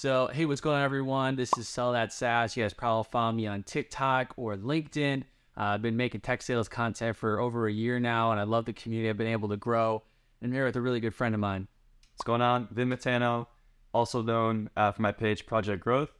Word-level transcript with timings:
So, 0.00 0.30
hey, 0.32 0.46
what's 0.46 0.60
going 0.60 0.76
on, 0.76 0.84
everyone? 0.84 1.34
This 1.34 1.50
is 1.58 1.66
Sell 1.66 1.90
That 1.90 2.12
SaaS. 2.12 2.56
You 2.56 2.62
guys 2.62 2.72
probably 2.72 3.08
follow 3.10 3.32
me 3.32 3.48
on 3.48 3.64
TikTok 3.64 4.32
or 4.36 4.56
LinkedIn. 4.56 5.22
Uh, 5.56 5.60
I've 5.60 5.82
been 5.82 5.96
making 5.96 6.20
tech 6.20 6.40
sales 6.40 6.68
content 6.68 7.16
for 7.16 7.40
over 7.40 7.66
a 7.66 7.72
year 7.72 7.98
now, 7.98 8.30
and 8.30 8.38
I 8.38 8.44
love 8.44 8.64
the 8.64 8.72
community 8.72 9.10
I've 9.10 9.16
been 9.16 9.26
able 9.26 9.48
to 9.48 9.56
grow. 9.56 10.04
And 10.40 10.50
I'm 10.50 10.54
here 10.54 10.66
with 10.66 10.76
a 10.76 10.80
really 10.80 11.00
good 11.00 11.16
friend 11.16 11.34
of 11.34 11.40
mine. 11.40 11.66
What's 12.12 12.22
going 12.22 12.42
on? 12.42 12.68
Vin 12.70 12.88
Matano, 12.88 13.48
also 13.92 14.22
known 14.22 14.70
uh, 14.76 14.92
for 14.92 15.02
my 15.02 15.10
page 15.10 15.46
Project 15.46 15.82
Growth. 15.82 16.10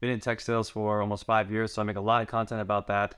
Been 0.00 0.10
in 0.10 0.18
tech 0.18 0.40
sales 0.40 0.68
for 0.68 1.00
almost 1.00 1.24
five 1.24 1.52
years, 1.52 1.72
so 1.72 1.82
I 1.82 1.84
make 1.84 1.94
a 1.94 2.00
lot 2.00 2.22
of 2.22 2.26
content 2.26 2.60
about 2.60 2.88
that. 2.88 3.14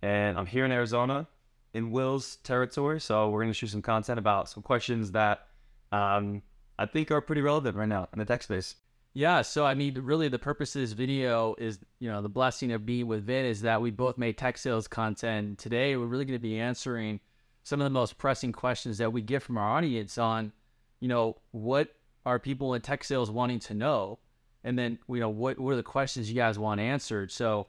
And 0.00 0.38
I'm 0.38 0.46
here 0.46 0.64
in 0.64 0.70
Arizona, 0.70 1.26
in 1.74 1.90
Will's 1.90 2.36
territory. 2.36 3.00
So 3.00 3.30
we're 3.30 3.40
going 3.40 3.50
to 3.50 3.58
shoot 3.58 3.70
some 3.70 3.82
content 3.82 4.20
about 4.20 4.48
some 4.48 4.62
questions 4.62 5.10
that 5.10 5.48
um, 5.90 6.42
I 6.78 6.86
think 6.86 7.10
are 7.10 7.20
pretty 7.20 7.42
relevant 7.42 7.76
right 7.76 7.88
now 7.88 8.06
in 8.12 8.20
the 8.20 8.24
tech 8.24 8.44
space. 8.44 8.76
Yeah, 9.16 9.40
so 9.40 9.64
I 9.64 9.72
mean, 9.72 9.94
really, 10.02 10.28
the 10.28 10.38
purpose 10.38 10.76
of 10.76 10.82
this 10.82 10.92
video 10.92 11.54
is, 11.56 11.78
you 12.00 12.10
know, 12.10 12.20
the 12.20 12.28
blessing 12.28 12.70
of 12.72 12.84
being 12.84 13.06
with 13.06 13.24
Vin 13.24 13.46
is 13.46 13.62
that 13.62 13.80
we 13.80 13.90
both 13.90 14.18
made 14.18 14.36
tech 14.36 14.58
sales 14.58 14.86
content. 14.86 15.56
Today, 15.56 15.96
we're 15.96 16.04
really 16.04 16.26
going 16.26 16.38
to 16.38 16.42
be 16.42 16.60
answering 16.60 17.20
some 17.62 17.80
of 17.80 17.86
the 17.86 17.90
most 17.90 18.18
pressing 18.18 18.52
questions 18.52 18.98
that 18.98 19.14
we 19.14 19.22
get 19.22 19.42
from 19.42 19.56
our 19.56 19.70
audience 19.70 20.18
on, 20.18 20.52
you 21.00 21.08
know, 21.08 21.38
what 21.52 21.94
are 22.26 22.38
people 22.38 22.74
in 22.74 22.82
tech 22.82 23.02
sales 23.04 23.30
wanting 23.30 23.58
to 23.60 23.72
know, 23.72 24.18
and 24.64 24.78
then, 24.78 24.98
you 25.08 25.20
know, 25.20 25.30
what 25.30 25.58
what 25.58 25.72
are 25.72 25.76
the 25.76 25.82
questions 25.82 26.28
you 26.28 26.36
guys 26.36 26.58
want 26.58 26.78
answered. 26.78 27.32
So, 27.32 27.68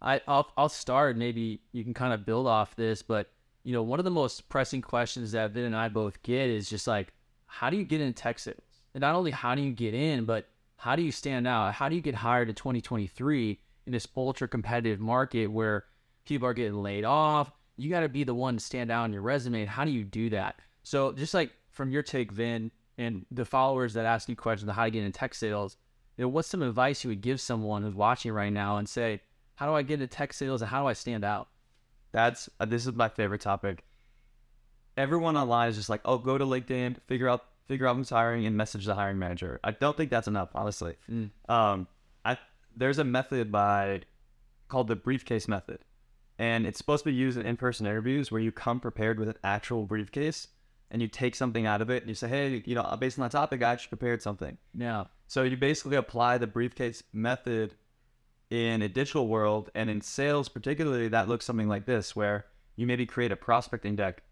I 0.00 0.22
I'll, 0.26 0.50
I'll 0.56 0.70
start. 0.70 1.18
Maybe 1.18 1.60
you 1.72 1.84
can 1.84 1.92
kind 1.92 2.14
of 2.14 2.24
build 2.24 2.46
off 2.46 2.76
this, 2.76 3.02
but 3.02 3.30
you 3.62 3.74
know, 3.74 3.82
one 3.82 3.98
of 3.98 4.06
the 4.06 4.10
most 4.10 4.48
pressing 4.48 4.80
questions 4.80 5.32
that 5.32 5.50
Vin 5.50 5.66
and 5.66 5.76
I 5.76 5.90
both 5.90 6.22
get 6.22 6.48
is 6.48 6.70
just 6.70 6.86
like, 6.86 7.12
how 7.44 7.68
do 7.68 7.76
you 7.76 7.84
get 7.84 8.00
in 8.00 8.14
tech 8.14 8.38
sales? 8.38 8.80
And 8.94 9.02
not 9.02 9.16
only 9.16 9.32
how 9.32 9.54
do 9.54 9.60
you 9.60 9.72
get 9.72 9.92
in, 9.92 10.24
but 10.24 10.48
how 10.78 10.94
do 10.94 11.02
you 11.02 11.10
stand 11.10 11.46
out? 11.46 11.74
How 11.74 11.88
do 11.88 11.96
you 11.96 12.00
get 12.00 12.14
hired 12.14 12.48
in 12.48 12.54
2023 12.54 13.58
in 13.86 13.92
this 13.92 14.06
ultra 14.16 14.46
competitive 14.46 15.00
market 15.00 15.48
where 15.48 15.84
people 16.24 16.46
are 16.46 16.54
getting 16.54 16.80
laid 16.80 17.04
off? 17.04 17.50
You 17.76 17.90
got 17.90 18.00
to 18.00 18.08
be 18.08 18.22
the 18.22 18.34
one 18.34 18.58
to 18.58 18.64
stand 18.64 18.90
out 18.90 19.02
on 19.02 19.12
your 19.12 19.22
resume. 19.22 19.66
How 19.66 19.84
do 19.84 19.90
you 19.90 20.04
do 20.04 20.30
that? 20.30 20.60
So, 20.84 21.12
just 21.12 21.34
like 21.34 21.50
from 21.70 21.90
your 21.90 22.04
take, 22.04 22.30
Vin, 22.30 22.70
and 22.96 23.26
the 23.32 23.44
followers 23.44 23.94
that 23.94 24.06
ask 24.06 24.28
you 24.28 24.36
questions 24.36 24.68
on 24.68 24.74
how 24.76 24.84
to 24.84 24.90
get 24.90 25.02
in 25.02 25.10
tech 25.10 25.34
sales, 25.34 25.76
you 26.16 26.22
know, 26.22 26.28
what's 26.28 26.48
some 26.48 26.62
advice 26.62 27.02
you 27.02 27.10
would 27.10 27.22
give 27.22 27.40
someone 27.40 27.82
who's 27.82 27.94
watching 27.94 28.30
right 28.30 28.52
now 28.52 28.76
and 28.76 28.88
say, 28.88 29.20
how 29.56 29.66
do 29.66 29.74
I 29.74 29.82
get 29.82 29.94
into 29.94 30.06
tech 30.06 30.32
sales 30.32 30.62
and 30.62 30.70
how 30.70 30.82
do 30.82 30.88
I 30.88 30.92
stand 30.92 31.24
out? 31.24 31.48
That's 32.12 32.48
uh, 32.60 32.66
this 32.66 32.86
is 32.86 32.94
my 32.94 33.08
favorite 33.08 33.40
topic. 33.40 33.84
Everyone 34.96 35.36
online 35.36 35.70
is 35.70 35.76
just 35.76 35.88
like, 35.88 36.02
oh, 36.04 36.18
go 36.18 36.38
to 36.38 36.44
LinkedIn, 36.44 36.98
figure 37.08 37.28
out 37.28 37.44
figure 37.68 37.86
out 37.86 37.96
who's 37.96 38.10
hiring, 38.10 38.46
and 38.46 38.56
message 38.56 38.86
the 38.86 38.94
hiring 38.94 39.18
manager. 39.18 39.60
I 39.62 39.72
don't 39.72 39.96
think 39.96 40.10
that's 40.10 40.28
enough, 40.28 40.50
honestly. 40.54 40.96
Mm. 41.10 41.30
Um, 41.48 41.86
I 42.24 42.38
there's 42.76 42.98
a 42.98 43.04
method 43.04 43.52
by 43.52 44.02
called 44.68 44.88
the 44.88 44.96
briefcase 44.96 45.48
method, 45.48 45.80
and 46.38 46.66
it's 46.66 46.78
supposed 46.78 47.04
to 47.04 47.10
be 47.10 47.16
used 47.16 47.38
in 47.38 47.46
in-person 47.46 47.86
interviews 47.86 48.32
where 48.32 48.40
you 48.40 48.52
come 48.52 48.80
prepared 48.80 49.18
with 49.18 49.28
an 49.28 49.36
actual 49.44 49.84
briefcase 49.86 50.48
and 50.90 51.02
you 51.02 51.08
take 51.08 51.34
something 51.34 51.66
out 51.66 51.82
of 51.82 51.90
it 51.90 52.02
and 52.02 52.08
you 52.08 52.14
say, 52.14 52.28
hey, 52.28 52.62
you 52.64 52.74
know, 52.74 52.96
based 52.98 53.18
on 53.18 53.22
that 53.22 53.32
topic, 53.32 53.62
I 53.62 53.72
actually 53.72 53.90
prepared 53.90 54.22
something. 54.22 54.56
Yeah. 54.74 55.04
So 55.26 55.42
you 55.42 55.56
basically 55.56 55.96
apply 55.96 56.38
the 56.38 56.46
briefcase 56.46 57.02
method 57.12 57.74
in 58.50 58.82
a 58.82 58.88
digital 58.88 59.28
world 59.28 59.70
and 59.74 59.90
in 59.90 60.00
sales 60.00 60.48
particularly 60.48 61.08
that 61.08 61.28
looks 61.28 61.44
something 61.44 61.68
like 61.68 61.84
this 61.84 62.16
where 62.16 62.46
you 62.76 62.86
maybe 62.86 63.04
create 63.04 63.30
a 63.30 63.36
prospecting 63.36 63.94
deck 63.94 64.22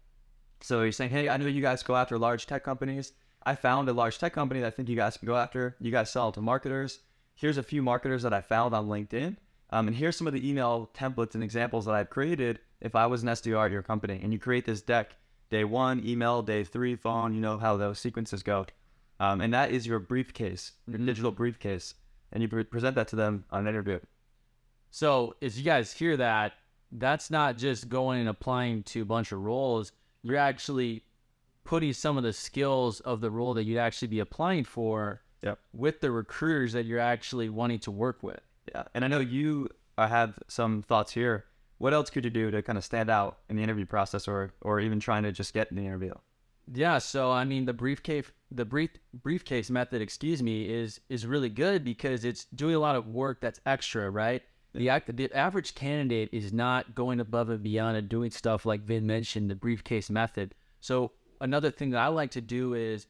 so 0.59 0.81
you're 0.81 0.91
saying 0.91 1.11
hey 1.11 1.29
i 1.29 1.37
know 1.37 1.45
you 1.45 1.61
guys 1.61 1.83
go 1.83 1.95
after 1.95 2.17
large 2.17 2.47
tech 2.47 2.63
companies 2.63 3.13
i 3.47 3.55
found 3.55 3.87
a 3.89 3.93
large 3.93 4.17
tech 4.19 4.33
company 4.33 4.59
that 4.61 4.67
i 4.67 4.69
think 4.75 4.87
you 4.89 4.95
guys 4.95 5.17
can 5.17 5.25
go 5.27 5.35
after 5.35 5.75
you 5.79 5.91
guys 5.91 6.11
sell 6.11 6.31
to 6.31 6.41
marketers 6.41 6.99
here's 7.35 7.57
a 7.57 7.63
few 7.63 7.81
marketers 7.81 8.21
that 8.23 8.33
i 8.33 8.41
found 8.41 8.73
on 8.75 8.87
linkedin 8.87 9.35
um, 9.69 9.87
and 9.87 9.95
here's 9.97 10.15
some 10.15 10.27
of 10.27 10.33
the 10.33 10.47
email 10.49 10.89
templates 10.93 11.33
and 11.35 11.43
examples 11.43 11.85
that 11.85 11.95
i've 11.95 12.09
created 12.09 12.59
if 12.81 12.95
i 12.95 13.05
was 13.05 13.23
an 13.23 13.29
sdr 13.29 13.65
at 13.65 13.71
your 13.71 13.83
company 13.83 14.19
and 14.21 14.31
you 14.33 14.39
create 14.39 14.65
this 14.65 14.81
deck 14.81 15.15
day 15.49 15.63
one 15.63 16.01
email 16.05 16.41
day 16.41 16.63
three 16.63 16.95
phone 16.95 17.33
you 17.33 17.41
know 17.41 17.57
how 17.57 17.75
those 17.77 17.99
sequences 17.99 18.43
go 18.43 18.65
um, 19.19 19.41
and 19.41 19.53
that 19.53 19.71
is 19.71 19.87
your 19.87 19.99
briefcase 19.99 20.73
your 20.87 20.99
Mhm. 20.99 21.05
digital 21.07 21.31
briefcase 21.31 21.95
and 22.31 22.43
you 22.43 22.49
pre- 22.49 22.63
present 22.65 22.95
that 22.95 23.07
to 23.07 23.15
them 23.15 23.45
on 23.49 23.61
an 23.61 23.67
interview. 23.67 23.99
So 24.91 25.35
as 25.41 25.57
you 25.57 25.63
guys 25.63 25.93
hear 25.93 26.17
that, 26.17 26.53
that's 26.91 27.31
not 27.31 27.57
just 27.57 27.89
going 27.89 28.19
and 28.19 28.29
applying 28.29 28.83
to 28.83 29.01
a 29.01 29.05
bunch 29.05 29.31
of 29.31 29.39
roles. 29.39 29.91
You're 30.23 30.37
actually 30.37 31.03
putting 31.67 31.91
some 31.91 32.17
of 32.17 32.23
the 32.23 32.31
skills 32.31 33.01
of 33.01 33.19
the 33.19 33.29
role 33.29 33.53
that 33.53 33.65
you'd 33.65 33.77
actually 33.77 34.07
be 34.07 34.19
applying 34.19 34.63
for 34.63 35.21
Yep. 35.43 35.59
with 35.73 35.99
the 35.99 36.09
recruiters 36.09 36.73
that 36.73 36.85
you're 36.85 36.99
actually 36.99 37.49
wanting 37.49 37.77
to 37.79 37.91
work 37.91 38.23
with. 38.23 38.39
Yeah, 38.73 38.85
and 38.95 39.05
I 39.05 39.07
know 39.07 39.19
you 39.19 39.69
uh, 39.97 40.07
have 40.07 40.39
some 40.47 40.81
thoughts 40.81 41.11
here. 41.11 41.45
What 41.77 41.93
else 41.93 42.09
could 42.09 42.23
you 42.23 42.31
do 42.31 42.49
to 42.49 42.63
kind 42.63 42.77
of 42.77 42.83
stand 42.83 43.09
out 43.09 43.37
in 43.49 43.55
the 43.55 43.61
interview 43.61 43.85
process, 43.85 44.27
or 44.27 44.53
or 44.61 44.79
even 44.79 44.99
trying 44.99 45.23
to 45.23 45.31
just 45.31 45.53
get 45.53 45.69
in 45.69 45.77
the 45.77 45.85
interview? 45.85 46.13
Yeah, 46.73 46.97
so 46.97 47.31
I 47.31 47.43
mean 47.43 47.65
the 47.65 47.73
briefcase 47.73 48.31
the 48.49 48.65
brief 48.65 48.91
briefcase 49.13 49.69
method, 49.69 50.01
excuse 50.01 50.41
me, 50.41 50.67
is 50.69 51.01
is 51.09 51.27
really 51.27 51.49
good 51.49 51.83
because 51.83 52.25
it's 52.25 52.45
doing 52.45 52.75
a 52.75 52.79
lot 52.79 52.95
of 52.95 53.07
work 53.07 53.41
that's 53.41 53.59
extra, 53.65 54.09
right? 54.09 54.41
The 54.73 54.89
act 54.89 55.15
the 55.15 55.31
average 55.33 55.75
candidate 55.75 56.29
is 56.31 56.51
not 56.51 56.95
going 56.95 57.19
above 57.19 57.49
and 57.49 57.61
beyond 57.61 57.97
and 57.97 58.09
doing 58.09 58.31
stuff 58.31 58.65
like 58.65 58.81
Vin 58.81 59.05
mentioned, 59.05 59.51
the 59.51 59.55
briefcase 59.55 60.09
method. 60.09 60.55
So 60.79 61.11
another 61.41 61.71
thing 61.71 61.91
that 61.91 61.99
I 61.99 62.07
like 62.07 62.31
to 62.31 62.41
do 62.41 62.73
is 62.73 63.07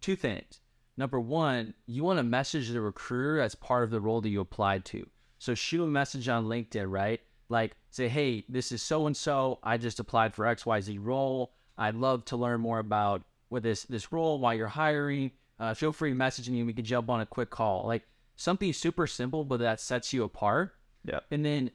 two 0.00 0.16
things. 0.16 0.60
Number 0.96 1.20
one, 1.20 1.74
you 1.86 2.02
want 2.02 2.18
to 2.18 2.24
message 2.24 2.70
the 2.70 2.80
recruiter 2.80 3.40
as 3.40 3.54
part 3.54 3.84
of 3.84 3.90
the 3.90 4.00
role 4.00 4.20
that 4.20 4.28
you 4.28 4.40
applied 4.40 4.84
to. 4.86 5.06
So 5.38 5.54
shoot 5.54 5.84
a 5.84 5.86
message 5.86 6.28
on 6.28 6.46
LinkedIn, 6.46 6.90
right? 6.90 7.20
Like 7.48 7.76
say, 7.90 8.08
hey, 8.08 8.44
this 8.48 8.72
is 8.72 8.82
so 8.82 9.06
and 9.06 9.16
so. 9.16 9.60
I 9.62 9.76
just 9.76 10.00
applied 10.00 10.34
for 10.34 10.44
XYZ 10.44 10.98
role. 11.00 11.52
I'd 11.78 11.94
love 11.94 12.24
to 12.26 12.36
learn 12.36 12.60
more 12.60 12.80
about 12.80 13.22
what 13.48 13.62
this 13.62 13.84
this 13.84 14.12
role 14.12 14.40
while 14.40 14.54
you're 14.54 14.66
hiring. 14.66 15.30
Uh, 15.60 15.74
feel 15.74 15.92
free 15.92 16.10
to 16.10 16.16
message 16.16 16.50
me 16.50 16.58
and 16.58 16.66
we 16.66 16.72
can 16.72 16.84
jump 16.84 17.08
on 17.08 17.20
a 17.20 17.26
quick 17.26 17.50
call. 17.50 17.86
Like 17.86 18.02
something 18.36 18.72
super 18.72 19.06
simple, 19.06 19.44
but 19.44 19.60
that 19.60 19.80
sets 19.80 20.12
you 20.12 20.24
apart. 20.24 20.74
Yeah. 21.04 21.20
And 21.30 21.44
then 21.44 21.70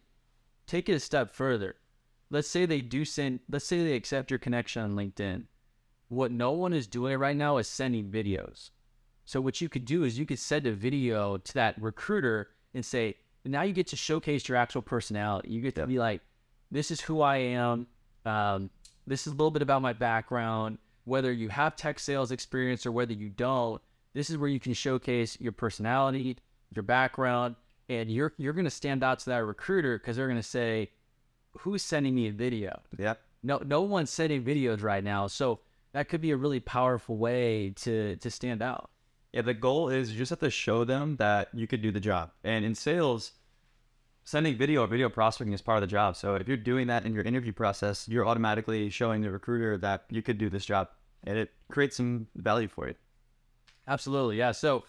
take 0.67 0.89
it 0.89 0.93
a 0.93 0.99
step 0.99 1.33
further. 1.33 1.75
Let's 2.29 2.49
say 2.49 2.65
they 2.65 2.81
do 2.81 3.05
send. 3.05 3.39
Let's 3.49 3.65
say 3.65 3.83
they 3.83 3.95
accept 3.95 4.31
your 4.31 4.39
connection 4.39 4.83
on 4.83 4.95
LinkedIn. 4.95 5.45
What 6.13 6.31
no 6.31 6.51
one 6.51 6.73
is 6.73 6.85
doing 6.85 7.17
right 7.17 7.35
now 7.35 7.57
is 7.57 7.67
sending 7.67 8.05
videos. 8.05 8.69
So 9.25 9.41
what 9.41 9.61
you 9.61 9.69
could 9.69 9.85
do 9.85 10.03
is 10.03 10.19
you 10.19 10.25
could 10.25 10.39
send 10.39 10.67
a 10.67 10.71
video 10.71 11.37
to 11.37 11.53
that 11.55 11.81
recruiter 11.81 12.49
and 12.73 12.85
say, 12.85 13.15
now 13.45 13.63
you 13.63 13.73
get 13.73 13.87
to 13.87 13.95
showcase 13.95 14.47
your 14.47 14.57
actual 14.57 14.81
personality. 14.81 15.49
You 15.49 15.61
get 15.61 15.75
to 15.75 15.87
be 15.87 15.99
like, 15.99 16.21
this 16.71 16.91
is 16.91 17.01
who 17.01 17.21
I 17.21 17.37
am. 17.37 17.87
Um, 18.25 18.69
this 19.07 19.27
is 19.27 19.33
a 19.33 19.35
little 19.35 19.51
bit 19.51 19.61
about 19.61 19.81
my 19.81 19.93
background. 19.93 20.77
Whether 21.05 21.31
you 21.31 21.49
have 21.49 21.75
tech 21.75 21.99
sales 21.99 22.31
experience 22.31 22.85
or 22.85 22.91
whether 22.91 23.13
you 23.13 23.29
don't, 23.29 23.81
this 24.13 24.29
is 24.29 24.37
where 24.37 24.49
you 24.49 24.59
can 24.59 24.73
showcase 24.73 25.37
your 25.41 25.51
personality, 25.51 26.37
your 26.73 26.83
background, 26.83 27.55
and 27.89 28.09
you're 28.09 28.33
you're 28.37 28.53
gonna 28.53 28.69
stand 28.69 29.03
out 29.03 29.19
to 29.19 29.25
that 29.31 29.43
recruiter 29.43 29.97
because 29.97 30.15
they're 30.15 30.29
gonna 30.29 30.41
say, 30.41 30.91
"Who's 31.59 31.81
sending 31.81 32.15
me 32.15 32.27
a 32.27 32.31
video?" 32.31 32.79
Yeah, 32.97 33.15
No, 33.41 33.57
no 33.65 33.81
one's 33.81 34.09
sending 34.09 34.43
videos 34.43 34.81
right 34.81 35.03
now, 35.03 35.27
so 35.27 35.59
that 35.93 36.09
could 36.09 36.21
be 36.21 36.31
a 36.31 36.37
really 36.37 36.59
powerful 36.59 37.17
way 37.17 37.73
to 37.77 38.15
to 38.17 38.29
stand 38.29 38.61
out. 38.61 38.89
yeah. 39.31 39.41
The 39.41 39.53
goal 39.53 39.89
is 39.89 40.11
you 40.11 40.17
just 40.17 40.29
have 40.29 40.39
to 40.39 40.49
show 40.49 40.83
them 40.83 41.15
that 41.17 41.49
you 41.53 41.67
could 41.67 41.81
do 41.81 41.91
the 41.91 41.99
job. 41.99 42.31
And 42.43 42.65
in 42.65 42.75
sales, 42.75 43.31
sending 44.23 44.57
video 44.57 44.83
or 44.83 44.87
video 44.87 45.09
prospecting 45.09 45.53
is 45.53 45.61
part 45.61 45.77
of 45.77 45.81
the 45.81 45.87
job. 45.87 46.15
So 46.15 46.35
if 46.35 46.47
you're 46.47 46.57
doing 46.57 46.87
that 46.87 47.05
in 47.05 47.13
your 47.13 47.23
interview 47.23 47.51
process, 47.53 48.07
you're 48.07 48.27
automatically 48.27 48.89
showing 48.89 49.21
the 49.21 49.31
recruiter 49.31 49.77
that 49.79 50.05
you 50.09 50.21
could 50.21 50.37
do 50.37 50.49
this 50.49 50.65
job, 50.65 50.89
and 51.25 51.37
it 51.37 51.51
creates 51.71 51.97
some 51.97 52.27
value 52.35 52.67
for 52.67 52.87
you. 52.87 52.95
Absolutely, 53.87 54.37
yeah. 54.37 54.51
So 54.51 54.83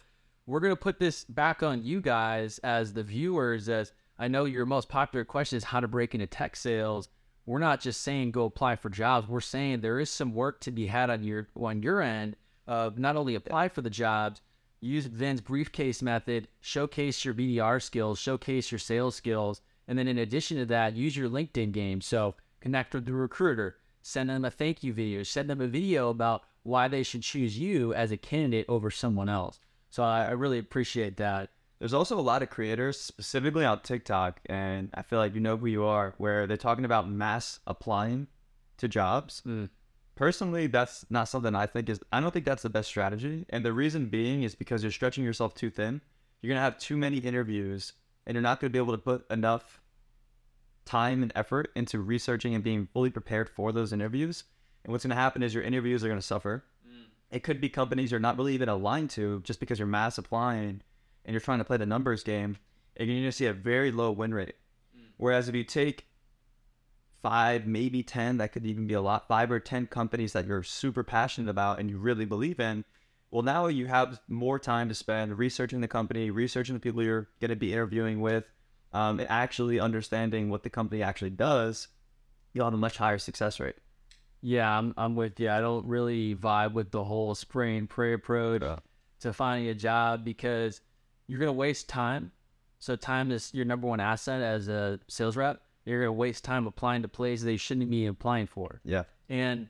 we're 0.47 0.61
gonna 0.61 0.77
put 0.77 0.99
this 0.99 1.25
back 1.25 1.63
on 1.63 1.83
you 1.83 2.01
guys 2.01 2.59
as 2.59 2.93
the 2.93 3.03
viewers. 3.03 3.69
As 3.69 3.93
I 4.19 4.29
know, 4.29 4.45
your 4.45 4.67
most 4.67 4.89
popular 4.89 5.25
question 5.25 5.57
is 5.57 5.65
how 5.65 5.81
to 5.81 5.89
break 5.89 6.15
into 6.15 6.27
tech 6.27 6.55
sales. 6.55 7.09
We're 7.47 7.59
not 7.59 7.81
just 7.81 8.01
saying 8.01 8.31
go 8.31 8.45
apply 8.45 8.77
for 8.77 8.89
jobs. 8.89 9.29
We're 9.29 9.41
saying 9.41 9.81
there 9.81 10.01
is 10.01 10.11
some 10.11 10.35
work 10.35 10.61
to 10.61 10.71
be 10.71 10.87
had 10.87 11.11
on 11.11 11.23
your 11.23 11.49
on 11.57 11.83
your 11.83 12.01
end 12.01 12.37
of 12.67 12.99
not 12.99 13.17
only 13.17 13.35
apply 13.35 13.69
for 13.69 13.83
the 13.83 13.91
jobs, 13.91 14.41
use 14.81 15.07
Vin's 15.07 15.41
briefcase 15.41 16.01
method, 16.01 16.49
showcase 16.61 17.25
your 17.25 17.35
BDR 17.35 17.83
skills, 17.83 18.19
showcase 18.19 18.73
your 18.73 18.79
sales 18.79 19.15
skills, 19.15 19.61
and 19.87 19.99
then 19.99 20.09
in 20.09 20.19
addition 20.19 20.57
to 20.59 20.67
that, 20.67 20.97
use 20.97 21.17
your 21.17 21.29
LinkedIn 21.29 21.73
game. 21.73 22.01
So 22.01 22.35
connect 22.61 22.95
with 22.95 23.05
the 23.05 23.13
recruiter, 23.13 23.77
send 24.01 24.31
them 24.31 24.45
a 24.45 24.51
thank 24.51 24.83
you 24.83 24.93
video, 24.93 25.23
send 25.23 25.51
them 25.51 25.61
a 25.61 25.67
video 25.67 26.09
about 26.09 26.45
why 26.63 26.89
they 26.89 27.03
should 27.03 27.23
choose 27.23 27.59
you 27.59 27.93
as 27.93 28.11
a 28.11 28.17
candidate 28.17 28.67
over 28.69 28.91
someone 28.91 29.29
else. 29.29 29.61
So 29.91 30.03
I, 30.03 30.27
I 30.27 30.31
really 30.31 30.59
appreciate 30.59 31.19
that. 31.19 31.51
There's 31.79 31.95
also 31.95 32.19
a 32.19 32.23
lot 32.23 32.43
of 32.43 32.51
creators, 32.51 33.01
specifically 33.01 33.65
on 33.65 33.81
TikTok, 33.81 34.41
and 34.47 34.91
I 34.95 35.03
feel 35.03 35.19
like 35.19 35.35
you 35.35 35.41
know 35.41 35.57
who 35.57 35.67
you 35.67 35.85
are, 35.85 36.15
where 36.19 36.47
they're 36.47 36.57
talking 36.57 36.85
about 36.85 37.09
mass 37.09 37.61
applying 37.67 38.29
to 38.79 38.89
jobs. 38.89 39.43
Mm. 39.47 39.71
Personally, 40.15 40.69
that's 40.69 41.05
not 41.11 41.29
something 41.29 41.55
I 41.55 41.67
think 41.67 41.89
is. 41.89 42.01
I 42.13 42.21
don't 42.21 42.31
think 42.31 42.45
that's 42.45 42.63
the 42.63 42.71
best 42.71 42.89
strategy, 42.89 43.45
and 43.51 43.65
the 43.65 43.73
reason 43.73 44.07
being 44.07 44.45
is 44.45 44.55
because 44.55 44.83
you're 44.83 44.93
stretching 44.93 45.25
yourself 45.25 45.55
too 45.55 45.71
thin. 45.71 46.01
you're 46.41 46.51
gonna 46.51 46.61
have 46.61 46.79
too 46.79 46.97
many 46.97 47.19
interviews, 47.19 47.95
and 48.27 48.35
you're 48.35 48.43
not 48.43 48.61
gonna 48.61 48.71
be 48.71 48.79
able 48.79 48.93
to 48.93 48.99
put 48.99 49.25
enough 49.31 49.81
time 50.85 51.23
and 51.23 51.33
effort 51.35 51.71
into 51.75 51.99
researching 51.99 52.55
and 52.55 52.63
being 52.63 52.87
fully 52.93 53.11
prepared 53.11 53.49
for 53.49 53.73
those 53.73 53.93
interviews. 53.93 54.45
And 54.85 54.93
what's 54.93 55.05
gonna 55.05 55.15
happen 55.15 55.43
is 55.43 55.55
your 55.55 55.63
interviews 55.63 56.05
are 56.05 56.09
gonna 56.09 56.23
suffer. 56.23 56.65
It 57.31 57.43
could 57.43 57.61
be 57.61 57.69
companies 57.69 58.11
you're 58.11 58.21
not 58.21 58.37
really 58.37 58.55
even 58.55 58.69
aligned 58.69 59.11
to 59.11 59.41
just 59.41 59.59
because 59.59 59.79
you're 59.79 59.89
mass 59.89 60.19
applying 60.19 60.83
and 61.25 61.33
you're 61.33 61.41
trying 61.41 61.59
to 61.59 61.65
play 61.65 61.77
the 61.77 61.87
numbers 61.87 62.23
game, 62.23 62.59
and 62.97 63.09
you're 63.09 63.19
gonna 63.21 63.33
see 63.33 63.47
a 63.47 63.53
very 63.53 63.91
low 63.91 64.11
win 64.13 64.33
rate. 64.35 64.55
Whereas 65.17 65.49
if 65.49 65.55
you 65.55 65.65
take 65.65 66.07
five, 67.23 67.67
maybe 67.67 68.03
10, 68.03 68.37
that 68.39 68.53
could 68.53 68.67
even 68.67 68.87
be 68.87 68.95
a 68.95 69.01
lot, 69.01 69.29
five 69.29 69.51
or 69.51 69.61
10 69.61 69.87
companies 69.87 70.33
that 70.33 70.47
you're 70.47 70.63
super 70.63 71.03
passionate 71.03 71.51
about 71.51 71.79
and 71.79 71.89
you 71.89 71.99
really 71.99 72.25
believe 72.25 72.61
in, 72.61 72.85
well, 73.31 73.43
now 73.43 73.67
you 73.67 73.87
have 73.87 74.21
more 74.29 74.59
time 74.59 74.89
to 74.89 74.95
spend 74.95 75.39
researching 75.39 75.81
the 75.81 75.89
company, 75.89 76.31
researching 76.31 76.75
the 76.75 76.81
people 76.81 77.03
you're 77.03 77.29
going 77.41 77.49
to 77.49 77.57
be 77.57 77.73
interviewing 77.73 78.21
with, 78.21 78.45
um, 78.93 79.19
and 79.19 79.29
actually 79.31 79.81
understanding 79.81 80.51
what 80.51 80.63
the 80.63 80.71
company 80.71 81.03
actually 81.03 81.31
does. 81.31 81.89
You'll 82.53 82.67
have 82.67 82.75
a 82.75 82.77
much 82.77 82.99
higher 82.99 83.19
success 83.19 83.59
rate. 83.59 83.77
Yeah, 84.41 84.79
I'm, 84.79 84.95
I'm 84.97 85.17
with 85.17 85.41
you. 85.41 85.51
I 85.51 85.61
don't 85.61 85.87
really 85.87 86.35
vibe 86.37 86.75
with 86.75 86.91
the 86.91 87.03
whole 87.03 87.35
spray 87.35 87.77
and 87.77 87.89
pray 87.89 88.13
approach 88.13 88.63
Yeah. 88.63 88.81
to 89.21 89.33
finding 89.33 89.69
a 89.71 89.75
job 89.75 90.25
because 90.25 90.81
you're 91.27 91.39
going 91.39 91.49
to 91.49 91.53
waste 91.53 91.89
time. 91.89 92.33
So, 92.79 92.97
time 92.97 93.31
is 93.31 93.53
your 93.55 93.65
number 93.65 93.87
one 93.87 94.01
asset 94.01 94.43
as 94.43 94.69
a 94.69 95.01
sales 95.09 95.37
rep. 95.37 95.63
You're 95.85 96.01
going 96.01 96.09
to 96.09 96.13
waste 96.13 96.45
time 96.45 96.67
applying 96.67 97.03
to 97.03 97.09
places 97.09 97.45
they 97.45 97.57
shouldn't 97.57 97.91
be 97.91 98.07
applying 98.07 98.47
for. 98.47 98.81
Yeah. 98.85 99.05
And 99.29 99.69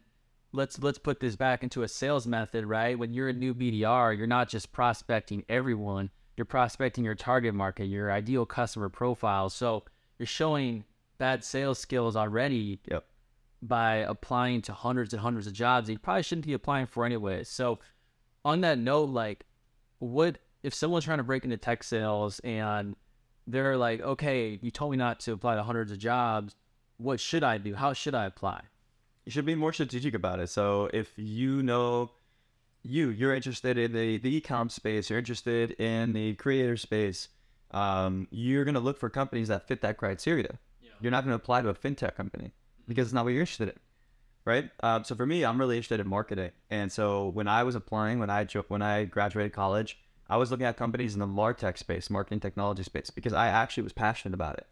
let's 0.53 0.81
let's 0.83 0.99
put 0.99 1.21
this 1.21 1.37
back 1.37 1.62
into 1.62 1.83
a 1.83 1.89
sales 1.89 2.27
method, 2.27 2.65
right? 2.65 2.99
When 2.99 3.12
you're 3.12 3.29
a 3.29 3.33
new 3.33 3.55
BDR, 3.55 4.17
you're 4.17 4.27
not 4.27 4.49
just 4.49 4.73
prospecting 4.73 5.45
everyone, 5.49 6.11
you're 6.37 6.45
prospecting 6.45 7.05
your 7.05 7.15
target 7.15 7.55
market, 7.55 7.87
your 7.87 8.11
ideal 8.11 8.47
customer 8.47 8.89
profile. 8.89 9.49
So 9.49 9.85
you're 10.19 10.27
showing 10.27 10.85
bad 11.19 11.45
sales 11.45 11.79
skills 11.79 12.17
already 12.17 12.81
Yep. 12.91 13.05
by 13.62 13.97
applying 13.97 14.62
to 14.62 14.73
hundreds 14.73 15.12
and 15.12 15.21
hundreds 15.23 15.47
of 15.47 15.53
jobs 15.53 15.87
that 15.87 15.93
you 15.93 15.99
probably 15.99 16.23
shouldn't 16.25 16.47
be 16.47 16.53
applying 16.53 16.87
for 16.87 17.05
anyway. 17.05 17.45
So 17.45 17.79
on 18.45 18.61
that 18.62 18.79
note, 18.79 19.11
like 19.11 19.45
what 19.99 20.39
if 20.64 20.75
someone's 20.75 21.05
trying 21.05 21.19
to 21.19 21.25
break 21.25 21.44
into 21.44 21.56
tech 21.56 21.84
sales 21.84 22.40
and 22.40 22.96
they're 23.46 23.76
like, 23.76 24.00
okay, 24.00 24.58
you 24.61 24.72
told 24.72 24.90
me 24.90 24.96
not 24.96 25.20
to 25.20 25.32
apply 25.32 25.55
to 25.55 25.62
hundreds 25.62 25.93
of 25.93 25.99
jobs. 25.99 26.56
What 26.96 27.20
should 27.20 27.44
I 27.44 27.58
do? 27.58 27.75
How 27.75 27.93
should 27.93 28.14
I 28.14 28.25
apply? 28.25 28.62
you 29.25 29.32
should 29.32 29.46
be 29.46 29.55
more 29.55 29.72
strategic 29.72 30.14
about 30.14 30.40
it. 30.40 30.49
So 30.49 30.90
if 30.93 31.12
you 31.16 31.62
know 31.62 32.11
you 32.82 33.08
you're 33.08 33.34
interested 33.34 33.78
in 33.78 33.93
the 33.93 34.19
the 34.19 34.37
e-com 34.37 34.69
space, 34.69 35.11
you're 35.11 35.19
interested 35.19 35.72
in 35.72 36.12
the 36.12 36.34
creator 36.34 36.76
space, 36.76 37.28
um, 37.70 38.28
you're 38.31 38.64
gonna 38.64 38.81
look 38.81 38.99
for 38.99 39.08
companies 39.08 39.49
that 39.49 39.66
fit 39.66 39.81
that 39.82 39.96
criteria. 39.96 40.58
You're 41.00 41.11
not 41.11 41.25
gonna 41.25 41.37
apply 41.37 41.62
to 41.62 41.69
a 41.69 41.75
fintech 41.75 42.14
company 42.14 42.52
because 42.87 43.08
it's 43.08 43.14
not 43.14 43.25
what 43.25 43.32
you're 43.32 43.40
interested 43.40 43.70
in, 43.70 43.78
right? 44.44 44.70
Um, 44.81 45.05
so 45.05 45.14
for 45.14 45.26
me, 45.26 45.44
I'm 45.44 45.58
really 45.58 45.76
interested 45.76 46.00
in 46.00 46.08
marketing, 46.08 46.52
and 46.70 46.90
so 46.90 47.28
when 47.28 47.49
I 47.49 47.62
was 47.62 47.75
applying, 47.75 48.19
when 48.19 48.31
I 48.31 48.46
when 48.69 48.82
I 48.82 49.05
graduated 49.05 49.52
college, 49.52 49.99
I 50.29 50.37
was 50.37 50.50
looking 50.50 50.67
at 50.67 50.76
companies 50.76 51.15
in 51.15 51.21
the 51.21 51.26
martech 51.26 51.79
space, 51.79 52.09
marketing 52.09 52.41
technology 52.41 52.82
space, 52.82 53.11
because 53.11 53.32
I 53.32 53.49
actually 53.49 53.82
was 53.82 53.93
passionate 53.93 54.35
about 54.35 54.59
it. 54.59 54.67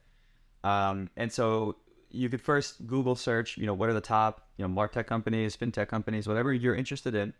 Um, 0.64 1.10
and 1.16 1.32
so 1.32 1.76
you 2.10 2.28
could 2.28 2.40
first 2.40 2.86
Google 2.86 3.16
search, 3.16 3.58
you 3.58 3.66
know, 3.66 3.74
what 3.74 3.88
are 3.88 3.94
the 3.94 4.00
top, 4.00 4.48
you 4.56 4.66
know, 4.66 4.74
martech 4.74 5.06
companies, 5.06 5.56
fintech 5.56 5.88
companies, 5.88 6.26
whatever 6.26 6.52
you're 6.52 6.74
interested 6.74 7.14
in, 7.14 7.34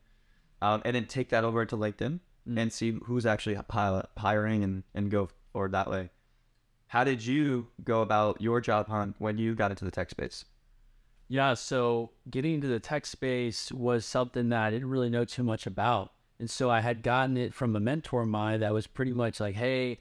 um, 0.61 0.82
and 0.85 0.97
then 0.97 1.06
take 1.06 1.29
that 1.31 1.44
over 1.44 1.64
to 1.64 1.76
LinkedIn 1.76 2.20
and 2.56 2.73
see 2.73 2.99
who's 3.05 3.26
actually 3.26 3.55
hi- 3.55 4.05
hiring 4.19 4.64
and, 4.64 4.82
and 4.94 5.11
go 5.11 5.29
forward 5.53 5.73
that 5.73 5.91
way. 5.91 6.11
How 6.88 7.05
did 7.05 7.25
you 7.25 7.69
go 7.82 8.03
about 8.03 8.41
your 8.41 8.61
job 8.61 8.88
hunt 8.88 9.17
when 9.19 9.38
you 9.38 9.55
got 9.55 9.70
into 9.70 9.85
the 9.85 9.91
tech 9.91 10.11
space? 10.11 10.44
Yeah, 11.29 11.55
so 11.55 12.11
getting 12.29 12.55
into 12.55 12.67
the 12.67 12.81
tech 12.81 13.06
space 13.06 13.73
was 13.73 14.05
something 14.05 14.50
that 14.50 14.62
I 14.62 14.70
didn't 14.70 14.91
really 14.91 15.09
know 15.09 15.25
too 15.25 15.43
much 15.43 15.67
about. 15.67 16.12
And 16.38 16.50
so 16.50 16.70
I 16.70 16.81
had 16.81 17.02
gotten 17.02 17.37
it 17.37 17.55
from 17.55 17.76
a 17.76 17.81
mentor 17.81 18.23
of 18.23 18.29
mine 18.29 18.61
that 18.61 18.73
was 18.73 18.87
pretty 18.87 19.12
much 19.12 19.38
like, 19.40 19.55
hey, 19.55 20.00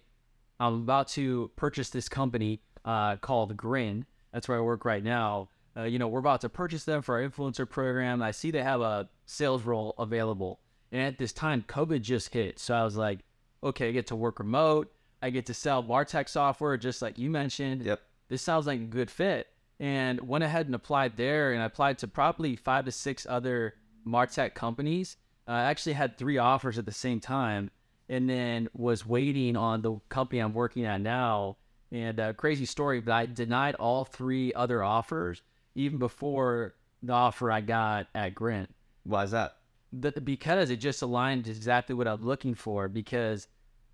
I'm 0.60 0.74
about 0.76 1.08
to 1.10 1.52
purchase 1.56 1.90
this 1.90 2.10
company 2.10 2.62
uh, 2.86 3.18
called 3.18 3.56
Grin. 3.58 4.06
That's 4.34 4.48
where 4.48 4.58
I 4.58 4.62
work 4.62 4.86
right 4.86 5.04
now. 5.04 5.50
Uh, 5.76 5.84
you 5.84 6.00
know, 6.00 6.08
we're 6.08 6.20
about 6.20 6.42
to 6.42 6.50
purchase 6.50 6.84
them 6.84 7.02
for 7.02 7.16
our 7.22 7.28
influencer 7.30 7.70
program. 7.70 8.22
I 8.22 8.32
see 8.32 8.52
they 8.52 8.64
have 8.64 8.82
a 8.82 9.10
sales 9.26 9.64
role 9.64 9.96
available. 9.98 10.60
And 10.92 11.02
at 11.02 11.18
this 11.18 11.32
time, 11.32 11.64
COVID 11.68 12.02
just 12.02 12.34
hit. 12.34 12.60
So 12.60 12.74
I 12.74 12.84
was 12.84 12.98
like, 12.98 13.20
okay, 13.64 13.90
I 13.90 13.92
get 13.92 14.08
to 14.08 14.16
work 14.16 14.40
remote. 14.40 14.92
I 15.22 15.30
get 15.30 15.46
to 15.46 15.54
sell 15.54 15.84
Martech 15.84 16.28
software, 16.28 16.76
just 16.78 17.02
like 17.02 17.18
you 17.18 17.30
mentioned 17.30 17.84
Yep. 17.84 18.02
this 18.28 18.42
sounds 18.42 18.68
like 18.68 18.80
a 18.80 18.86
good 18.86 19.12
fit. 19.12 19.48
And 19.80 20.28
went 20.28 20.44
ahead 20.44 20.68
and 20.68 20.76
applied 20.76 21.18
there, 21.18 21.54
and 21.54 21.62
I 21.62 21.66
applied 21.66 21.98
to 22.00 22.08
probably 22.08 22.56
five 22.56 22.86
to 22.86 22.92
six 22.92 23.26
other 23.28 23.76
Martech 24.06 24.54
companies. 24.54 25.18
I 25.52 25.64
actually 25.64 25.94
had 25.94 26.18
three 26.18 26.38
offers 26.38 26.78
at 26.78 26.86
the 26.86 26.92
same 26.92 27.20
time, 27.20 27.72
and 28.10 28.30
then 28.30 28.70
was 28.74 29.06
waiting 29.06 29.56
on 29.58 29.82
the 29.82 30.00
company 30.10 30.40
I'm 30.40 30.54
working 30.54 30.86
at 30.86 31.02
now. 31.02 31.58
And 31.92 32.20
uh, 32.20 32.34
crazy 32.34 32.66
story, 32.66 33.02
but 33.02 33.12
I 33.12 33.26
denied 33.26 33.76
all 33.76 34.06
three 34.06 34.54
other 34.54 34.82
offers 34.82 35.42
even 35.76 35.98
before 36.00 36.76
the 37.04 37.14
offer 37.14 37.52
I 37.52 37.62
got 37.62 38.08
at 38.16 38.34
Grin. 38.34 38.68
Why 39.04 39.24
is 39.24 39.32
that? 39.32 39.58
that 39.94 40.24
because 40.24 40.70
it 40.70 40.78
just 40.78 41.02
aligned 41.02 41.48
exactly 41.48 41.96
what 41.96 42.08
I'm 42.08 42.24
looking 42.24 42.56
for 42.56 42.88
because 42.88 43.48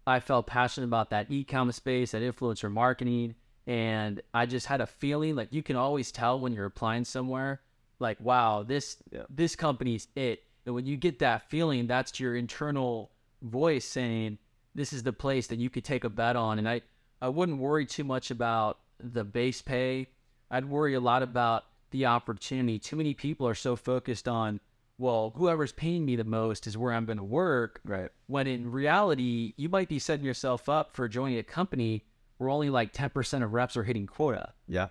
I 0.05 0.19
felt 0.19 0.45
passionate 0.47 0.87
about 0.87 1.09
that 1.09 1.31
e-commerce 1.31 1.77
space, 1.77 2.11
that 2.11 2.21
influencer 2.21 2.71
marketing, 2.71 3.35
and 3.65 4.21
I 4.33 4.45
just 4.45 4.67
had 4.67 4.79
a 4.79 4.85
feeling 4.87 5.35
like 5.35 5.51
you 5.51 5.63
can 5.63 5.75
always 5.75 6.11
tell 6.11 6.39
when 6.39 6.53
you're 6.53 6.65
applying 6.65 7.03
somewhere, 7.03 7.61
like 7.99 8.19
wow, 8.21 8.63
this 8.63 8.97
Yeah. 9.11 9.23
this 9.29 9.55
company's 9.55 10.07
it. 10.15 10.43
And 10.67 10.75
when 10.75 10.85
you 10.85 10.97
get 10.97 11.19
that 11.19 11.49
feeling, 11.49 11.87
that's 11.87 12.19
your 12.19 12.35
internal 12.35 13.09
voice 13.41 13.85
saying 13.85 14.37
this 14.75 14.91
is 14.91 15.01
the 15.01 15.13
place 15.13 15.47
that 15.47 15.59
you 15.59 15.69
could 15.69 15.85
take 15.85 16.03
a 16.03 16.09
bet 16.09 16.35
on. 16.35 16.59
And 16.59 16.67
I 16.67 16.81
I 17.21 17.29
wouldn't 17.29 17.59
worry 17.59 17.85
too 17.85 18.03
much 18.03 18.31
about 18.31 18.79
the 18.99 19.23
base 19.23 19.61
pay. 19.61 20.07
I'd 20.51 20.65
worry 20.65 20.93
a 20.93 20.99
lot 20.99 21.23
about 21.23 21.63
the 21.91 22.05
opportunity. 22.05 22.79
Too 22.79 22.97
many 22.97 23.13
people 23.13 23.47
are 23.47 23.55
so 23.55 23.77
focused 23.77 24.27
on, 24.27 24.59
well, 24.97 25.33
whoever's 25.35 25.71
paying 25.71 26.05
me 26.05 26.17
the 26.17 26.25
most 26.25 26.67
is 26.67 26.77
where 26.77 26.93
I'm 26.93 27.05
going 27.05 27.17
to 27.17 27.23
work. 27.23 27.79
Right. 27.85 28.09
When 28.27 28.45
in 28.45 28.69
reality, 28.69 29.53
you 29.55 29.69
might 29.69 29.87
be 29.87 29.99
setting 29.99 30.25
yourself 30.25 30.67
up 30.67 30.95
for 30.95 31.07
joining 31.07 31.39
a 31.39 31.43
company 31.43 32.05
where 32.37 32.49
only 32.49 32.69
like 32.69 32.93
10% 32.93 33.43
of 33.43 33.53
reps 33.53 33.77
are 33.77 33.83
hitting 33.83 34.05
quota. 34.05 34.53
Yeah. 34.67 34.89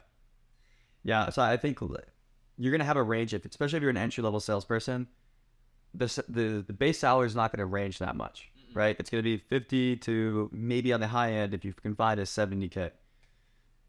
Yeah. 1.04 1.28
So 1.28 1.42
I 1.42 1.58
think 1.58 1.80
you're 2.56 2.72
going 2.72 2.80
to 2.80 2.86
have 2.86 2.96
a 2.96 3.02
range, 3.02 3.34
if, 3.34 3.44
especially 3.44 3.76
if 3.76 3.82
you're 3.82 3.90
an 3.90 3.96
entry 3.96 4.24
level 4.24 4.40
salesperson, 4.40 5.06
the, 5.98 6.24
the, 6.28 6.64
the 6.66 6.72
base 6.72 6.98
salary 6.98 7.26
is 7.26 7.34
not 7.34 7.52
going 7.52 7.58
to 7.58 7.66
range 7.66 7.98
that 7.98 8.16
much, 8.16 8.50
right? 8.74 8.96
It's 8.98 9.10
going 9.10 9.22
to 9.22 9.24
be 9.24 9.38
50 9.38 9.96
to 9.96 10.50
maybe 10.52 10.92
on 10.92 11.00
the 11.00 11.08
high 11.08 11.32
end, 11.32 11.54
if 11.54 11.64
you 11.64 11.72
can 11.72 11.94
find 11.94 12.20
a 12.20 12.24
70K. 12.24 12.90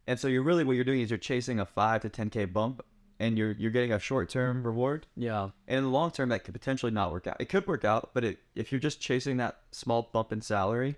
And 0.07 0.19
so 0.19 0.27
you're 0.27 0.43
really, 0.43 0.63
what 0.63 0.73
you're 0.73 0.85
doing 0.85 1.01
is 1.01 1.09
you're 1.09 1.17
chasing 1.17 1.59
a 1.59 1.65
5 1.65 2.01
to 2.03 2.09
10K 2.09 2.51
bump 2.51 2.81
and 3.19 3.37
you're, 3.37 3.51
you're 3.51 3.71
getting 3.71 3.91
a 3.91 3.99
short 3.99 4.29
term 4.29 4.63
reward. 4.63 5.07
Yeah. 5.15 5.49
And 5.67 5.79
in 5.79 5.83
the 5.83 5.89
long 5.89 6.11
term, 6.11 6.29
that 6.29 6.43
could 6.43 6.53
potentially 6.53 6.91
not 6.91 7.11
work 7.11 7.27
out. 7.27 7.37
It 7.39 7.49
could 7.49 7.67
work 7.67 7.83
out, 7.83 8.11
but 8.13 8.23
it, 8.23 8.39
if 8.55 8.71
you're 8.71 8.79
just 8.79 9.01
chasing 9.01 9.37
that 9.37 9.57
small 9.71 10.09
bump 10.13 10.31
in 10.31 10.41
salary, 10.41 10.95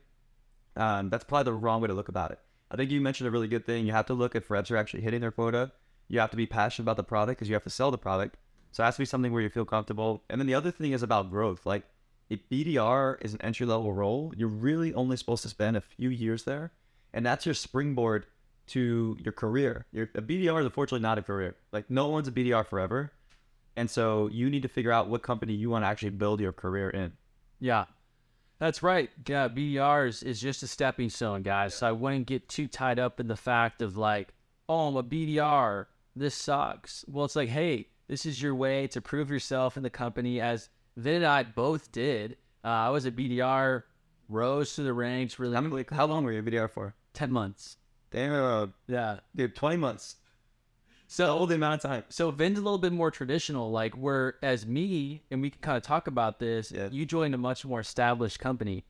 um, 0.76 1.10
that's 1.10 1.24
probably 1.24 1.46
the 1.46 1.54
wrong 1.54 1.82
way 1.82 1.88
to 1.88 1.94
look 1.94 2.10
about 2.10 2.32
it. 2.32 2.40
I 2.72 2.78
think 2.78 2.92
you 2.92 3.02
mentioned 3.02 3.28
a 3.28 3.32
really 3.32 3.48
good 3.48 3.66
thing. 3.66 3.86
You 3.88 3.94
have 3.94 4.06
to 4.08 4.14
look 4.14 4.36
if 4.36 4.52
reps 4.52 4.70
are 4.70 4.78
actually 4.78 5.02
hitting 5.02 5.22
their 5.22 5.32
quota. 5.32 5.72
You 6.08 6.20
have 6.20 6.32
to 6.32 6.38
be 6.38 6.46
passionate 6.46 6.84
about 6.84 6.98
the 6.98 7.04
product 7.04 7.40
because 7.40 7.50
you 7.50 7.56
have 7.56 7.64
to 7.64 7.70
sell 7.70 7.90
the 7.90 7.98
product. 7.98 8.38
So 8.72 8.84
it 8.84 8.86
has 8.86 8.96
to 8.96 9.02
be 9.02 9.06
something 9.06 9.32
where 9.32 9.42
you 9.42 9.50
feel 9.50 9.66
comfortable. 9.66 10.24
And 10.30 10.40
then 10.40 10.48
the 10.48 10.54
other 10.54 10.72
thing 10.72 10.92
is 10.92 11.04
about 11.04 11.30
growth. 11.30 11.66
Like 11.66 11.84
if 12.30 12.48
BDR 12.50 13.18
is 13.22 13.34
an 13.34 13.42
entry 13.42 13.66
level 13.66 13.92
role, 13.92 14.34
you're 14.38 14.48
really 14.48 14.94
only 14.94 15.18
supposed 15.18 15.44
to 15.44 15.50
spend 15.50 15.76
a 15.76 15.82
few 15.82 16.10
years 16.10 16.44
there, 16.44 16.72
and 17.14 17.26
that's 17.26 17.46
your 17.46 17.56
springboard 17.56 18.26
to 18.68 19.18
your 19.20 19.34
career. 19.34 19.88
Your, 19.92 20.10
a 20.14 20.22
BDR 20.22 20.60
is 20.60 20.66
unfortunately 20.66 21.02
not 21.02 21.18
a 21.18 21.24
career. 21.24 21.56
Like 21.72 21.90
no 21.90 22.08
one's 22.08 22.28
a 22.28 22.32
BDR 22.32 22.66
forever. 22.66 23.12
And 23.76 23.90
so 23.90 24.28
you 24.32 24.50
need 24.50 24.62
to 24.64 24.68
figure 24.68 24.92
out 24.92 25.08
what 25.08 25.24
company 25.24 25.54
you 25.54 25.70
want 25.70 25.84
to 25.84 25.88
actually 25.88 26.12
build 26.12 26.40
your 26.40 26.52
career 26.52 26.90
in. 26.90 27.14
Yeah, 27.60 27.86
that's 28.60 28.84
right. 28.84 29.10
Yeah, 29.26 29.48
BDR 29.48 30.08
is, 30.08 30.22
is 30.22 30.40
just 30.40 30.62
a 30.64 30.68
stepping 30.68 31.10
stone, 31.10 31.42
guys. 31.42 31.74
So 31.74 31.88
I 31.88 31.94
wouldn't 31.94 32.28
get 32.28 32.50
too 32.50 32.68
tied 32.68 33.00
up 33.00 33.20
in 33.20 33.28
the 33.28 33.36
fact 33.36 33.82
of 33.82 33.98
like, 33.98 34.34
oh, 34.68 34.90
I'm 34.90 34.98
a 34.98 35.04
BDR. 35.04 35.88
This 36.16 36.36
sucks. 36.36 37.06
Well, 37.08 37.26
it's 37.26 37.36
like, 37.36 37.50
hey, 37.50 37.88
this 38.10 38.26
is 38.26 38.42
your 38.42 38.54
way 38.56 38.88
to 38.88 39.00
prove 39.00 39.30
yourself 39.32 39.78
in 39.78 39.84
the 39.84 39.90
company, 39.90 40.42
as 40.42 40.68
Vin 40.98 41.16
and 41.18 41.26
I 41.26 41.44
both 41.44 41.92
did. 41.94 42.36
Uh, 42.66 42.68
I 42.68 42.90
was 42.90 43.06
a 43.06 43.12
BDR, 43.12 43.84
rose 44.28 44.76
to 44.76 44.84
the 44.84 44.92
ranks, 44.94 45.40
really 45.40 45.56
How, 45.56 45.62
many, 45.62 45.86
how 45.92 46.06
long 46.08 46.26
were 46.26 46.34
you 46.34 46.40
a 46.40 46.44
BDR 46.44 46.70
for? 46.70 46.96
10 47.14 47.32
months. 47.32 47.78
Damn, 48.12 48.74
Yeah. 48.88 49.20
dude, 49.36 49.56
20 49.56 49.78
months. 49.78 50.16
So 51.08 51.26
Double 51.28 51.48
the 51.48 51.56
amount 51.56 51.84
of 51.84 51.90
time. 51.90 52.04
So 52.10 52.30
Vin's 52.30 52.60
a 52.60 52.62
little 52.62 52.78
bit 52.78 52.92
more 52.94 53.10
traditional, 53.10 53.72
like 53.72 53.96
where 53.96 54.36
as 54.44 54.66
me, 54.68 55.24
and 55.32 55.42
we 55.42 55.50
can 55.50 55.62
kind 55.62 55.78
of 55.78 55.82
talk 55.84 56.06
about 56.08 56.40
this. 56.40 56.72
Yeah. 56.72 56.90
You 56.92 57.06
joined 57.06 57.34
a 57.34 57.38
much 57.38 57.66
more 57.66 57.80
established 57.80 58.40
company. 58.40 58.86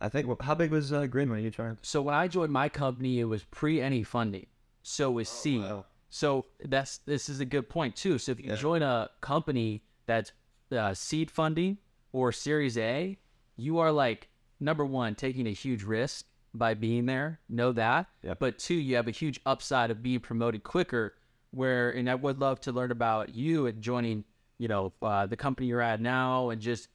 I 0.00 0.08
think. 0.08 0.26
Well, 0.28 0.36
how 0.40 0.54
big 0.54 0.70
was 0.70 0.92
uh, 0.92 1.06
Grin 1.06 1.30
when 1.30 1.42
you 1.42 1.50
joined? 1.50 1.78
So 1.82 2.02
when 2.02 2.14
I 2.14 2.28
joined 2.28 2.52
my 2.52 2.68
company, 2.68 3.18
it 3.20 3.24
was 3.24 3.44
pre 3.44 3.80
any 3.80 4.02
funding. 4.04 4.46
So 4.82 5.10
it 5.10 5.14
was 5.14 5.28
seed. 5.28 5.62
wow. 5.62 5.86
So 6.14 6.46
that's 6.64 6.98
this 6.98 7.28
is 7.28 7.40
a 7.40 7.44
good 7.44 7.68
point 7.68 7.96
too. 7.96 8.18
So 8.18 8.30
if 8.30 8.38
you 8.38 8.50
Yeah. 8.50 8.54
join 8.54 8.82
a 8.82 9.10
company 9.20 9.82
that's 10.06 10.30
uh, 10.70 10.94
seed 10.94 11.28
funding 11.28 11.78
or 12.12 12.30
Series 12.30 12.78
A, 12.78 13.18
you 13.56 13.78
are 13.78 13.90
like 13.90 14.28
number 14.60 14.84
one 14.84 15.16
taking 15.16 15.48
a 15.48 15.52
huge 15.52 15.82
risk 15.82 16.24
by 16.54 16.74
being 16.74 17.06
there. 17.06 17.40
Know 17.48 17.72
that. 17.72 18.06
Yep. 18.22 18.38
But 18.38 18.58
two, 18.60 18.74
you 18.76 18.94
have 18.94 19.08
a 19.08 19.10
huge 19.10 19.40
upside 19.44 19.90
of 19.90 20.04
being 20.04 20.20
promoted 20.20 20.62
quicker. 20.62 21.16
Where 21.50 21.90
and 21.90 22.08
I 22.08 22.14
would 22.14 22.38
love 22.38 22.60
to 22.60 22.70
learn 22.72 22.92
about 22.92 23.34
you 23.34 23.66
and 23.66 23.82
joining, 23.82 24.22
you 24.58 24.68
know, 24.68 24.92
uh, 25.02 25.26
the 25.26 25.36
company 25.36 25.66
you're 25.66 25.80
at 25.80 26.00
now 26.00 26.50
and 26.50 26.60
just 26.62 26.86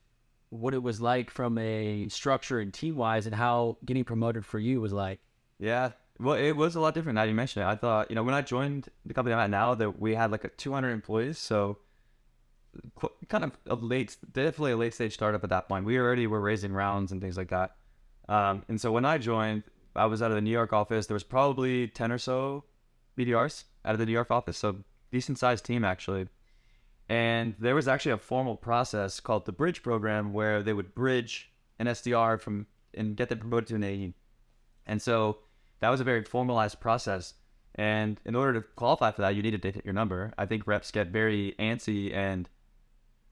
what 0.48 0.72
it 0.72 0.82
was 0.82 0.98
like 0.98 1.30
from 1.30 1.58
a 1.58 2.08
structure 2.08 2.58
and 2.58 2.72
team 2.72 2.96
wise 2.96 3.26
and 3.26 3.34
how 3.34 3.76
getting 3.84 4.04
promoted 4.04 4.46
for 4.46 4.58
you 4.58 4.80
was 4.80 4.94
like. 4.94 5.20
Yeah. 5.58 5.92
Well, 6.20 6.34
it 6.34 6.52
was 6.52 6.76
a 6.76 6.80
lot 6.80 6.92
different 6.92 7.16
now 7.16 7.22
you 7.22 7.34
mentioned 7.34 7.64
it. 7.64 7.68
I 7.68 7.76
thought, 7.76 8.10
you 8.10 8.14
know, 8.14 8.22
when 8.22 8.34
I 8.34 8.42
joined 8.42 8.88
the 9.06 9.14
company 9.14 9.34
I'm 9.34 9.40
at 9.40 9.50
now, 9.50 9.74
that 9.74 9.98
we 9.98 10.14
had 10.14 10.30
like 10.30 10.44
a 10.44 10.48
200 10.48 10.90
employees. 10.90 11.38
So 11.38 11.78
kind 13.28 13.44
of 13.44 13.52
a 13.66 13.74
late, 13.74 14.16
definitely 14.32 14.72
a 14.72 14.76
late 14.76 14.92
stage 14.92 15.14
startup 15.14 15.42
at 15.42 15.50
that 15.50 15.68
point. 15.68 15.86
We 15.86 15.98
already 15.98 16.26
were 16.26 16.40
raising 16.40 16.72
rounds 16.72 17.10
and 17.10 17.22
things 17.22 17.38
like 17.38 17.48
that. 17.48 17.76
Um, 18.28 18.64
and 18.68 18.78
so 18.78 18.92
when 18.92 19.06
I 19.06 19.16
joined, 19.16 19.62
I 19.96 20.06
was 20.06 20.20
out 20.20 20.30
of 20.30 20.34
the 20.34 20.42
New 20.42 20.50
York 20.50 20.72
office. 20.72 21.06
There 21.06 21.14
was 21.14 21.24
probably 21.24 21.88
10 21.88 22.12
or 22.12 22.18
so 22.18 22.64
BDRs 23.18 23.64
out 23.84 23.94
of 23.94 23.98
the 23.98 24.06
New 24.06 24.12
York 24.12 24.30
office. 24.30 24.58
So 24.58 24.76
decent 25.10 25.38
sized 25.38 25.64
team 25.64 25.84
actually. 25.84 26.28
And 27.08 27.54
there 27.58 27.74
was 27.74 27.88
actually 27.88 28.12
a 28.12 28.18
formal 28.18 28.56
process 28.56 29.20
called 29.20 29.46
the 29.46 29.52
Bridge 29.52 29.82
program 29.82 30.32
where 30.32 30.62
they 30.62 30.72
would 30.72 30.94
bridge 30.94 31.50
an 31.78 31.86
SDR 31.86 32.38
from 32.38 32.66
and 32.94 33.16
get 33.16 33.30
them 33.30 33.38
promoted 33.38 33.68
to 33.68 33.74
an 33.76 33.84
AE. 33.84 34.14
And 34.86 35.00
so 35.00 35.38
that 35.80 35.88
was 35.88 36.00
a 36.00 36.04
very 36.04 36.24
formalized 36.24 36.80
process. 36.80 37.34
And 37.74 38.20
in 38.24 38.34
order 38.34 38.60
to 38.60 38.66
qualify 38.76 39.10
for 39.10 39.22
that, 39.22 39.34
you 39.34 39.42
needed 39.42 39.62
to 39.62 39.70
hit 39.70 39.84
your 39.84 39.94
number. 39.94 40.32
I 40.36 40.46
think 40.46 40.66
reps 40.66 40.90
get 40.90 41.08
very 41.08 41.54
antsy 41.58 42.14
and 42.14 42.48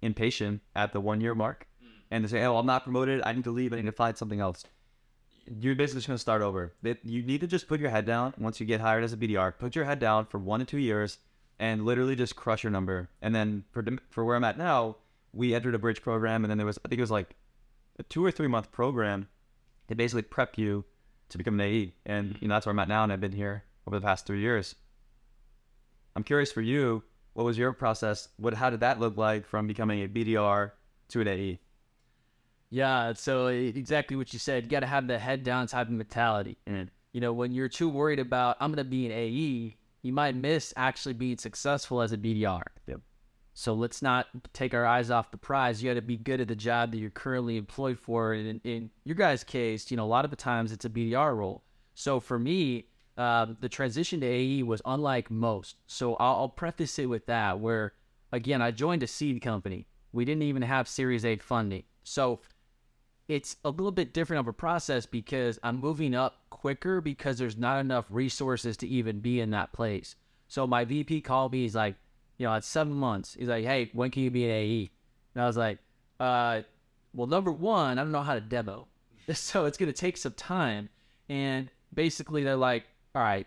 impatient 0.00 0.62
at 0.74 0.92
the 0.92 1.00
one 1.00 1.20
year 1.20 1.34
mark. 1.34 1.66
Mm. 1.82 1.88
And 2.10 2.24
they 2.24 2.28
say, 2.28 2.44
oh, 2.44 2.56
I'm 2.56 2.66
not 2.66 2.84
promoted. 2.84 3.22
I 3.24 3.32
need 3.32 3.44
to 3.44 3.50
leave. 3.50 3.72
I 3.72 3.76
need 3.76 3.86
to 3.86 3.92
find 3.92 4.16
something 4.16 4.40
else. 4.40 4.64
You're 5.60 5.74
basically 5.74 6.00
just 6.00 6.08
going 6.08 6.16
to 6.16 6.20
start 6.20 6.42
over. 6.42 6.74
You 7.02 7.22
need 7.22 7.40
to 7.40 7.46
just 7.46 7.68
put 7.68 7.80
your 7.80 7.90
head 7.90 8.04
down 8.04 8.34
once 8.38 8.60
you 8.60 8.66
get 8.66 8.80
hired 8.80 9.02
as 9.02 9.12
a 9.12 9.16
BDR. 9.16 9.58
Put 9.58 9.74
your 9.74 9.86
head 9.86 9.98
down 9.98 10.26
for 10.26 10.38
one 10.38 10.60
to 10.60 10.66
two 10.66 10.78
years 10.78 11.18
and 11.58 11.84
literally 11.84 12.14
just 12.14 12.36
crush 12.36 12.62
your 12.62 12.70
number. 12.70 13.08
And 13.22 13.34
then 13.34 13.64
for, 13.70 13.84
for 14.10 14.24
where 14.24 14.36
I'm 14.36 14.44
at 14.44 14.58
now, 14.58 14.96
we 15.32 15.54
entered 15.54 15.74
a 15.74 15.78
bridge 15.78 16.02
program. 16.02 16.44
And 16.44 16.50
then 16.50 16.58
there 16.58 16.66
was, 16.66 16.78
I 16.84 16.88
think 16.88 16.98
it 16.98 17.02
was 17.02 17.10
like 17.10 17.34
a 17.98 18.02
two 18.02 18.24
or 18.24 18.30
three 18.30 18.46
month 18.46 18.70
program 18.70 19.28
to 19.88 19.94
basically 19.94 20.22
prep 20.22 20.58
you 20.58 20.84
to 21.30 21.38
become 21.38 21.54
an 21.54 21.66
AE. 21.66 21.94
And 22.06 22.36
you 22.40 22.48
know 22.48 22.54
that's 22.54 22.66
where 22.66 22.72
I'm 22.72 22.78
at 22.78 22.88
now, 22.88 23.02
and 23.02 23.12
I've 23.12 23.20
been 23.20 23.32
here 23.32 23.64
over 23.86 23.98
the 23.98 24.04
past 24.04 24.26
three 24.26 24.40
years. 24.40 24.74
I'm 26.16 26.24
curious 26.24 26.50
for 26.50 26.62
you, 26.62 27.02
what 27.34 27.44
was 27.44 27.56
your 27.56 27.72
process? 27.72 28.28
What 28.36 28.54
how 28.54 28.70
did 28.70 28.80
that 28.80 28.98
look 28.98 29.16
like 29.16 29.46
from 29.46 29.66
becoming 29.66 30.02
a 30.02 30.08
BDR 30.08 30.72
to 31.08 31.20
an? 31.20 31.28
AE? 31.28 31.60
Yeah, 32.70 33.12
so 33.14 33.48
e- 33.48 33.68
exactly 33.68 34.16
what 34.16 34.32
you 34.32 34.38
said. 34.38 34.64
You 34.64 34.70
got 34.70 34.80
to 34.80 34.86
have 34.86 35.06
the 35.06 35.18
head 35.18 35.42
down 35.42 35.66
type 35.66 35.86
of 35.86 35.92
mentality. 35.92 36.58
And 36.66 36.90
you 37.12 37.20
know, 37.20 37.32
when 37.32 37.52
you're 37.52 37.68
too 37.68 37.88
worried 37.88 38.18
about 38.18 38.56
I'm 38.60 38.70
going 38.70 38.84
to 38.84 38.90
be 38.90 39.06
an 39.06 39.12
AE, 39.12 39.76
you 40.02 40.12
might 40.12 40.34
miss 40.34 40.74
actually 40.76 41.14
being 41.14 41.38
successful 41.38 42.02
as 42.02 42.12
a 42.12 42.18
BDR. 42.18 42.62
Yep. 42.86 43.00
So 43.58 43.74
let's 43.74 44.02
not 44.02 44.28
take 44.52 44.72
our 44.72 44.86
eyes 44.86 45.10
off 45.10 45.32
the 45.32 45.36
prize. 45.36 45.82
You 45.82 45.90
got 45.90 45.94
to 45.94 46.00
be 46.00 46.16
good 46.16 46.40
at 46.40 46.46
the 46.46 46.54
job 46.54 46.92
that 46.92 46.98
you're 46.98 47.10
currently 47.10 47.56
employed 47.56 47.98
for. 47.98 48.32
And 48.32 48.60
in, 48.62 48.90
your 49.02 49.16
guys' 49.16 49.42
case, 49.42 49.90
you 49.90 49.96
know, 49.96 50.04
a 50.04 50.06
lot 50.06 50.24
of 50.24 50.30
the 50.30 50.36
times 50.36 50.70
it's 50.70 50.84
a 50.84 50.88
BDR 50.88 51.36
role. 51.36 51.64
So 51.96 52.20
for 52.20 52.38
me, 52.38 52.86
um, 53.16 53.56
the 53.60 53.68
transition 53.68 54.20
to 54.20 54.26
AE 54.28 54.62
was 54.62 54.80
unlike 54.84 55.28
most. 55.28 55.80
So 55.88 56.14
I'll, 56.14 56.36
I'll 56.36 56.48
preface 56.48 57.00
it 57.00 57.06
with 57.06 57.26
that, 57.26 57.58
where 57.58 57.94
again, 58.30 58.62
I 58.62 58.70
joined 58.70 59.02
a 59.02 59.08
seed 59.08 59.42
company. 59.42 59.88
We 60.12 60.24
didn't 60.24 60.44
even 60.44 60.62
have 60.62 60.86
Series 60.86 61.24
A 61.24 61.36
funding. 61.38 61.82
So 62.04 62.38
it's 63.26 63.56
a 63.64 63.70
little 63.70 63.90
bit 63.90 64.14
different 64.14 64.38
of 64.38 64.46
a 64.46 64.52
process 64.52 65.04
because 65.04 65.58
I'm 65.64 65.80
moving 65.80 66.14
up 66.14 66.42
quicker 66.50 67.00
because 67.00 67.38
there's 67.38 67.58
not 67.58 67.80
enough 67.80 68.06
resources 68.08 68.76
to 68.76 68.86
even 68.86 69.18
be 69.18 69.40
in 69.40 69.50
that 69.50 69.72
place. 69.72 70.14
So 70.46 70.64
my 70.64 70.84
VP 70.84 71.22
called 71.22 71.50
me. 71.50 71.62
He's 71.62 71.74
like, 71.74 71.96
you 72.38 72.46
know, 72.46 72.54
it's 72.54 72.66
seven 72.66 72.94
months. 72.94 73.34
He's 73.38 73.48
like, 73.48 73.64
hey, 73.64 73.90
when 73.92 74.10
can 74.10 74.22
you 74.22 74.30
be 74.30 74.44
an 74.44 74.50
AE? 74.50 74.90
And 75.34 75.42
I 75.42 75.46
was 75.46 75.56
like, 75.56 75.78
uh, 76.18 76.62
well, 77.12 77.26
number 77.26 77.52
one, 77.52 77.98
I 77.98 78.02
don't 78.02 78.12
know 78.12 78.22
how 78.22 78.34
to 78.34 78.40
demo. 78.40 78.86
So 79.34 79.66
it's 79.66 79.76
going 79.76 79.92
to 79.92 79.98
take 79.98 80.16
some 80.16 80.32
time. 80.32 80.88
And 81.28 81.70
basically, 81.92 82.44
they're 82.44 82.56
like, 82.56 82.84
all 83.14 83.20
right, 83.20 83.46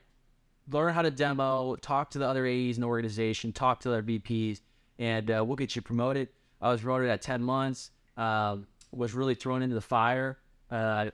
learn 0.70 0.94
how 0.94 1.02
to 1.02 1.10
demo, 1.10 1.76
talk 1.76 2.12
to 2.12 2.20
the 2.20 2.28
other 2.28 2.46
AEs 2.46 2.78
in 2.78 2.82
the 2.82 2.88
organization, 2.88 3.52
talk 3.52 3.80
to 3.80 3.90
their 3.90 4.04
VPs, 4.04 4.62
and 5.00 5.32
uh, 5.32 5.44
we'll 5.44 5.56
get 5.56 5.76
you 5.76 5.82
promoted. 5.82 6.30
I 6.62 6.70
was 6.70 6.82
promoted 6.82 7.10
at 7.10 7.24
10 7.24 7.42
months, 7.42 7.90
um, 8.16 8.68
was 8.92 9.16
really 9.16 9.34
thrown 9.34 9.64
into 9.64 9.74
the 9.74 9.82
fire. 9.82 10.38
Uh, 10.70 11.10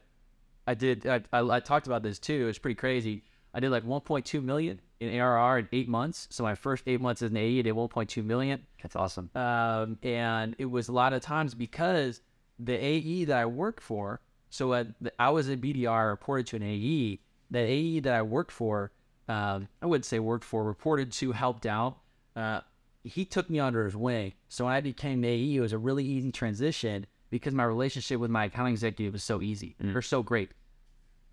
I 0.67 0.73
did, 0.73 1.07
I, 1.07 1.21
I, 1.31 1.39
I 1.39 1.59
talked 1.61 1.87
about 1.87 2.03
this 2.03 2.19
too. 2.19 2.49
It's 2.49 2.59
pretty 2.59 2.75
crazy. 2.75 3.23
I 3.57 3.59
did 3.59 3.71
like 3.71 3.85
1.2 3.85 4.43
million 4.43 4.79
in 4.99 5.19
ARR 5.19 5.57
in 5.57 5.67
eight 5.71 5.89
months. 5.89 6.27
So 6.29 6.43
my 6.43 6.53
first 6.53 6.83
eight 6.85 7.01
months 7.01 7.23
as 7.23 7.31
an 7.31 7.37
AE, 7.37 7.57
I 7.57 7.61
did 7.63 7.73
1.2 7.73 8.23
million. 8.23 8.63
That's 8.83 8.95
awesome. 8.95 9.31
Um, 9.33 9.97
and 10.03 10.55
it 10.59 10.65
was 10.65 10.89
a 10.89 10.91
lot 10.91 11.11
of 11.11 11.23
times 11.23 11.55
because 11.55 12.21
the 12.59 12.73
AE 12.73 13.25
that 13.25 13.35
I 13.35 13.47
worked 13.47 13.81
for, 13.81 14.21
so 14.51 14.73
uh, 14.73 14.83
I 15.17 15.31
was 15.31 15.49
a 15.49 15.57
BDR, 15.57 16.11
reported 16.11 16.45
to 16.47 16.57
an 16.57 16.61
AE. 16.61 17.19
The 17.49 17.57
AE 17.57 18.01
that 18.01 18.13
I 18.13 18.21
worked 18.21 18.51
for, 18.51 18.91
um, 19.27 19.67
I 19.81 19.87
wouldn't 19.87 20.05
say 20.05 20.19
worked 20.19 20.45
for, 20.45 20.63
reported 20.63 21.11
to, 21.13 21.31
helped 21.31 21.65
out. 21.65 21.97
Uh, 22.35 22.61
he 23.03 23.25
took 23.25 23.49
me 23.49 23.59
under 23.59 23.85
his 23.85 23.95
wing. 23.95 24.33
So 24.49 24.65
when 24.65 24.73
I 24.75 24.81
became 24.81 25.21
the 25.21 25.29
AE, 25.29 25.55
it 25.55 25.61
was 25.61 25.73
a 25.73 25.79
really 25.79 26.05
easy 26.05 26.31
transition 26.31 27.07
because 27.31 27.55
my 27.55 27.63
relationship 27.63 28.19
with 28.19 28.29
my 28.29 28.45
accounting 28.45 28.73
executive 28.73 29.13
was 29.13 29.23
so 29.23 29.41
easy. 29.41 29.75
They're 29.79 30.03
so 30.03 30.21
great. 30.21 30.51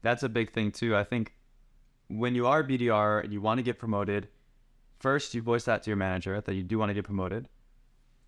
That's 0.00 0.22
a 0.22 0.28
big 0.30 0.52
thing 0.52 0.72
too. 0.72 0.96
I 0.96 1.04
think 1.04 1.34
when 2.18 2.34
you 2.34 2.46
are 2.46 2.62
BDR 2.62 3.22
and 3.22 3.32
you 3.32 3.40
want 3.40 3.58
to 3.58 3.62
get 3.62 3.78
promoted, 3.78 4.28
first 4.98 5.34
you 5.34 5.42
voice 5.42 5.64
that 5.64 5.82
to 5.82 5.90
your 5.90 5.96
manager 5.96 6.40
that 6.40 6.54
you 6.54 6.62
do 6.62 6.78
want 6.78 6.90
to 6.90 6.94
get 6.94 7.04
promoted, 7.04 7.48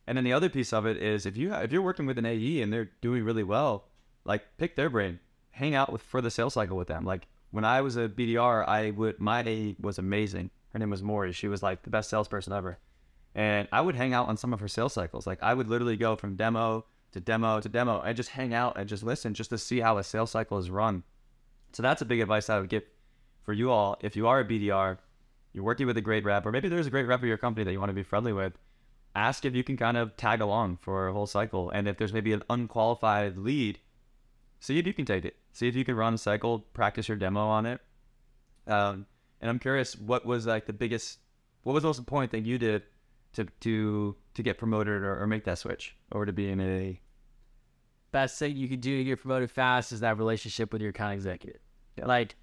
and 0.06 0.16
then 0.16 0.24
the 0.24 0.32
other 0.32 0.48
piece 0.48 0.72
of 0.72 0.86
it 0.86 0.96
is 0.98 1.26
if 1.26 1.36
you 1.36 1.52
if 1.54 1.72
you're 1.72 1.82
working 1.82 2.06
with 2.06 2.18
an 2.18 2.26
AE 2.26 2.62
and 2.62 2.72
they're 2.72 2.90
doing 3.00 3.24
really 3.24 3.42
well, 3.42 3.88
like 4.24 4.42
pick 4.56 4.76
their 4.76 4.90
brain, 4.90 5.18
hang 5.50 5.74
out 5.74 5.92
with 5.92 6.02
for 6.02 6.20
the 6.20 6.30
sales 6.30 6.54
cycle 6.54 6.76
with 6.76 6.88
them. 6.88 7.04
Like 7.04 7.26
when 7.50 7.64
I 7.64 7.80
was 7.80 7.96
a 7.96 8.08
BDR, 8.08 8.66
I 8.68 8.90
would 8.92 9.20
my 9.20 9.42
AE 9.42 9.76
was 9.80 9.98
amazing. 9.98 10.50
Her 10.72 10.78
name 10.78 10.90
was 10.90 11.02
Maury. 11.02 11.32
She 11.32 11.48
was 11.48 11.62
like 11.62 11.82
the 11.82 11.90
best 11.90 12.10
salesperson 12.10 12.52
ever, 12.52 12.78
and 13.34 13.66
I 13.72 13.80
would 13.80 13.96
hang 13.96 14.14
out 14.14 14.28
on 14.28 14.36
some 14.36 14.52
of 14.52 14.60
her 14.60 14.68
sales 14.68 14.92
cycles. 14.92 15.26
Like 15.26 15.42
I 15.42 15.54
would 15.54 15.68
literally 15.68 15.96
go 15.96 16.14
from 16.16 16.36
demo 16.36 16.84
to 17.12 17.20
demo 17.20 17.60
to 17.60 17.68
demo 17.68 18.00
and 18.00 18.16
just 18.16 18.30
hang 18.30 18.52
out 18.54 18.76
and 18.76 18.88
just 18.88 19.02
listen 19.02 19.34
just 19.34 19.50
to 19.50 19.58
see 19.58 19.80
how 19.80 19.98
a 19.98 20.04
sales 20.04 20.30
cycle 20.30 20.58
is 20.58 20.70
run. 20.70 21.02
So 21.72 21.82
that's 21.82 22.02
a 22.02 22.06
big 22.06 22.20
advice 22.20 22.48
I 22.48 22.60
would 22.60 22.68
give 22.68 22.84
for 23.46 23.54
you 23.54 23.70
all. 23.70 23.96
If 24.02 24.16
you 24.16 24.26
are 24.26 24.40
a 24.40 24.44
BDR, 24.44 24.98
you're 25.52 25.64
working 25.64 25.86
with 25.86 25.96
a 25.96 26.02
great 26.02 26.24
rep, 26.24 26.44
or 26.44 26.52
maybe 26.52 26.68
there's 26.68 26.86
a 26.86 26.90
great 26.90 27.06
rep 27.06 27.20
at 27.20 27.26
your 27.26 27.38
company 27.38 27.64
that 27.64 27.72
you 27.72 27.78
want 27.78 27.88
to 27.88 27.94
be 27.94 28.02
friendly 28.02 28.32
with, 28.32 28.52
ask 29.14 29.46
if 29.46 29.54
you 29.54 29.64
can 29.64 29.78
kind 29.78 29.96
of 29.96 30.16
tag 30.16 30.42
along 30.42 30.78
for 30.82 31.08
a 31.08 31.12
whole 31.12 31.26
cycle. 31.26 31.70
And 31.70 31.88
if 31.88 31.96
there's 31.96 32.12
maybe 32.12 32.34
an 32.34 32.42
unqualified 32.50 33.38
lead, 33.38 33.78
see 34.60 34.78
if 34.78 34.86
you 34.86 34.92
can 34.92 35.06
take 35.06 35.24
it. 35.24 35.36
See 35.52 35.68
if 35.68 35.74
you 35.74 35.84
can 35.84 35.94
run 35.94 36.12
a 36.14 36.18
cycle, 36.18 36.58
practice 36.74 37.08
your 37.08 37.16
demo 37.16 37.46
on 37.46 37.64
it. 37.64 37.80
Um, 38.66 39.06
and 39.40 39.48
I'm 39.48 39.58
curious, 39.58 39.96
what 39.96 40.26
was 40.26 40.46
like 40.46 40.66
the 40.66 40.74
biggest, 40.74 41.20
what 41.62 41.72
was 41.72 41.82
the 41.82 41.88
most 41.88 41.98
important 41.98 42.30
thing 42.30 42.44
you 42.44 42.58
did 42.58 42.82
to 43.34 43.46
to 43.60 44.16
to 44.34 44.42
get 44.42 44.58
promoted 44.58 45.02
or, 45.02 45.22
or 45.22 45.26
make 45.26 45.44
that 45.44 45.58
switch 45.58 45.94
over 46.10 46.26
to 46.26 46.32
being 46.32 46.60
a 46.60 47.00
best 48.12 48.38
thing 48.38 48.56
you 48.56 48.68
could 48.68 48.80
do 48.80 48.96
to 48.98 49.04
get 49.04 49.20
promoted 49.20 49.50
fast 49.50 49.92
is 49.92 50.00
that 50.00 50.16
relationship 50.16 50.72
with 50.72 50.80
your 50.80 50.90
account 50.90 51.14
executive. 51.14 51.60
Yeah. 51.96 52.06
Like 52.06 52.34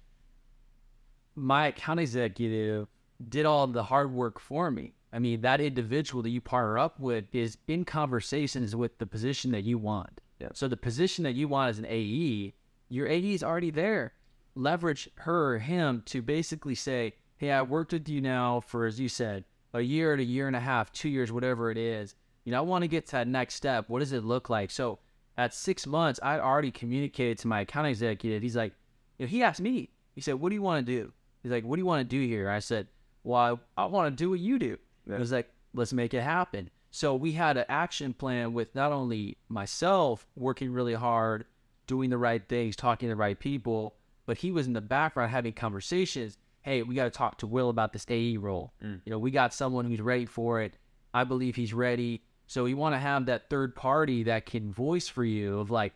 my 1.34 1.68
account 1.68 2.00
executive 2.00 2.88
did 3.28 3.46
all 3.46 3.66
the 3.66 3.84
hard 3.84 4.12
work 4.12 4.40
for 4.40 4.70
me. 4.70 4.92
I 5.12 5.18
mean, 5.18 5.42
that 5.42 5.60
individual 5.60 6.22
that 6.22 6.30
you 6.30 6.40
partner 6.40 6.78
up 6.78 6.98
with 6.98 7.26
is 7.32 7.58
in 7.68 7.84
conversations 7.84 8.74
with 8.74 8.98
the 8.98 9.06
position 9.06 9.52
that 9.52 9.62
you 9.62 9.78
want. 9.78 10.20
Yeah. 10.40 10.48
So 10.54 10.66
the 10.66 10.76
position 10.76 11.24
that 11.24 11.34
you 11.34 11.46
want 11.46 11.70
as 11.70 11.78
an 11.78 11.86
AE, 11.86 12.54
your 12.88 13.06
AE 13.06 13.34
is 13.34 13.44
already 13.44 13.70
there. 13.70 14.14
Leverage 14.56 15.08
her 15.16 15.54
or 15.54 15.58
him 15.58 16.02
to 16.06 16.20
basically 16.22 16.74
say, 16.74 17.14
"Hey, 17.36 17.52
I 17.52 17.62
worked 17.62 17.92
with 17.92 18.08
you 18.08 18.20
now 18.20 18.60
for, 18.60 18.86
as 18.86 18.98
you 18.98 19.08
said, 19.08 19.44
a 19.72 19.80
year 19.80 20.16
to 20.16 20.22
a 20.22 20.26
year 20.26 20.46
and 20.46 20.56
a 20.56 20.60
half, 20.60 20.92
two 20.92 21.08
years, 21.08 21.32
whatever 21.32 21.70
it 21.70 21.78
is. 21.78 22.14
You 22.44 22.52
know, 22.52 22.58
I 22.58 22.62
want 22.62 22.82
to 22.82 22.88
get 22.88 23.06
to 23.06 23.12
that 23.12 23.28
next 23.28 23.54
step. 23.54 23.88
What 23.88 24.00
does 24.00 24.12
it 24.12 24.24
look 24.24 24.50
like?" 24.50 24.70
So 24.70 24.98
at 25.36 25.54
six 25.54 25.86
months, 25.86 26.20
I'd 26.22 26.40
already 26.40 26.70
communicated 26.70 27.38
to 27.38 27.48
my 27.48 27.60
account 27.60 27.88
executive. 27.88 28.42
He's 28.42 28.56
like, 28.56 28.72
you 29.18 29.26
know, 29.26 29.30
he 29.30 29.42
asked 29.42 29.60
me, 29.60 29.90
he 30.14 30.20
said, 30.20 30.34
What 30.34 30.50
do 30.50 30.54
you 30.54 30.62
want 30.62 30.86
to 30.86 30.92
do? 30.92 31.12
He's 31.44 31.52
like, 31.52 31.62
What 31.64 31.76
do 31.76 31.80
you 31.80 31.86
want 31.86 32.00
to 32.00 32.16
do 32.16 32.26
here? 32.26 32.50
I 32.50 32.58
said, 32.58 32.88
Well, 33.22 33.60
I, 33.76 33.82
I 33.82 33.86
want 33.86 34.10
to 34.16 34.24
do 34.24 34.30
what 34.30 34.40
you 34.40 34.58
do. 34.58 34.76
Yeah. 35.08 35.14
I 35.14 35.18
was 35.20 35.30
like, 35.30 35.48
Let's 35.74 35.92
make 35.92 36.12
it 36.14 36.22
happen. 36.22 36.70
So 36.90 37.14
we 37.14 37.32
had 37.32 37.56
an 37.56 37.64
action 37.68 38.12
plan 38.14 38.52
with 38.52 38.74
not 38.74 38.90
only 38.90 39.36
myself 39.48 40.26
working 40.36 40.72
really 40.72 40.94
hard 40.94 41.44
doing 41.86 42.08
the 42.10 42.18
right 42.18 42.42
things, 42.48 42.74
talking 42.76 43.08
to 43.08 43.12
the 43.12 43.16
right 43.16 43.38
people, 43.38 43.94
but 44.26 44.38
he 44.38 44.50
was 44.50 44.66
in 44.66 44.72
the 44.72 44.80
background 44.80 45.30
having 45.30 45.52
conversations. 45.52 46.38
Hey, 46.62 46.82
we 46.82 46.94
got 46.94 47.04
to 47.04 47.10
talk 47.10 47.38
to 47.38 47.46
Will 47.46 47.68
about 47.68 47.92
this 47.92 48.06
AE 48.08 48.38
role. 48.38 48.72
Mm. 48.82 49.00
You 49.04 49.10
know, 49.10 49.18
we 49.18 49.30
got 49.30 49.52
someone 49.52 49.84
who's 49.84 50.00
ready 50.00 50.24
for 50.24 50.62
it. 50.62 50.78
I 51.12 51.24
believe 51.24 51.56
he's 51.56 51.74
ready. 51.74 52.22
So 52.46 52.64
you 52.66 52.76
want 52.76 52.94
to 52.94 52.98
have 52.98 53.26
that 53.26 53.50
third 53.50 53.74
party 53.76 54.22
that 54.24 54.46
can 54.46 54.72
voice 54.72 55.08
for 55.08 55.24
you 55.24 55.58
of 55.58 55.70
like, 55.70 55.92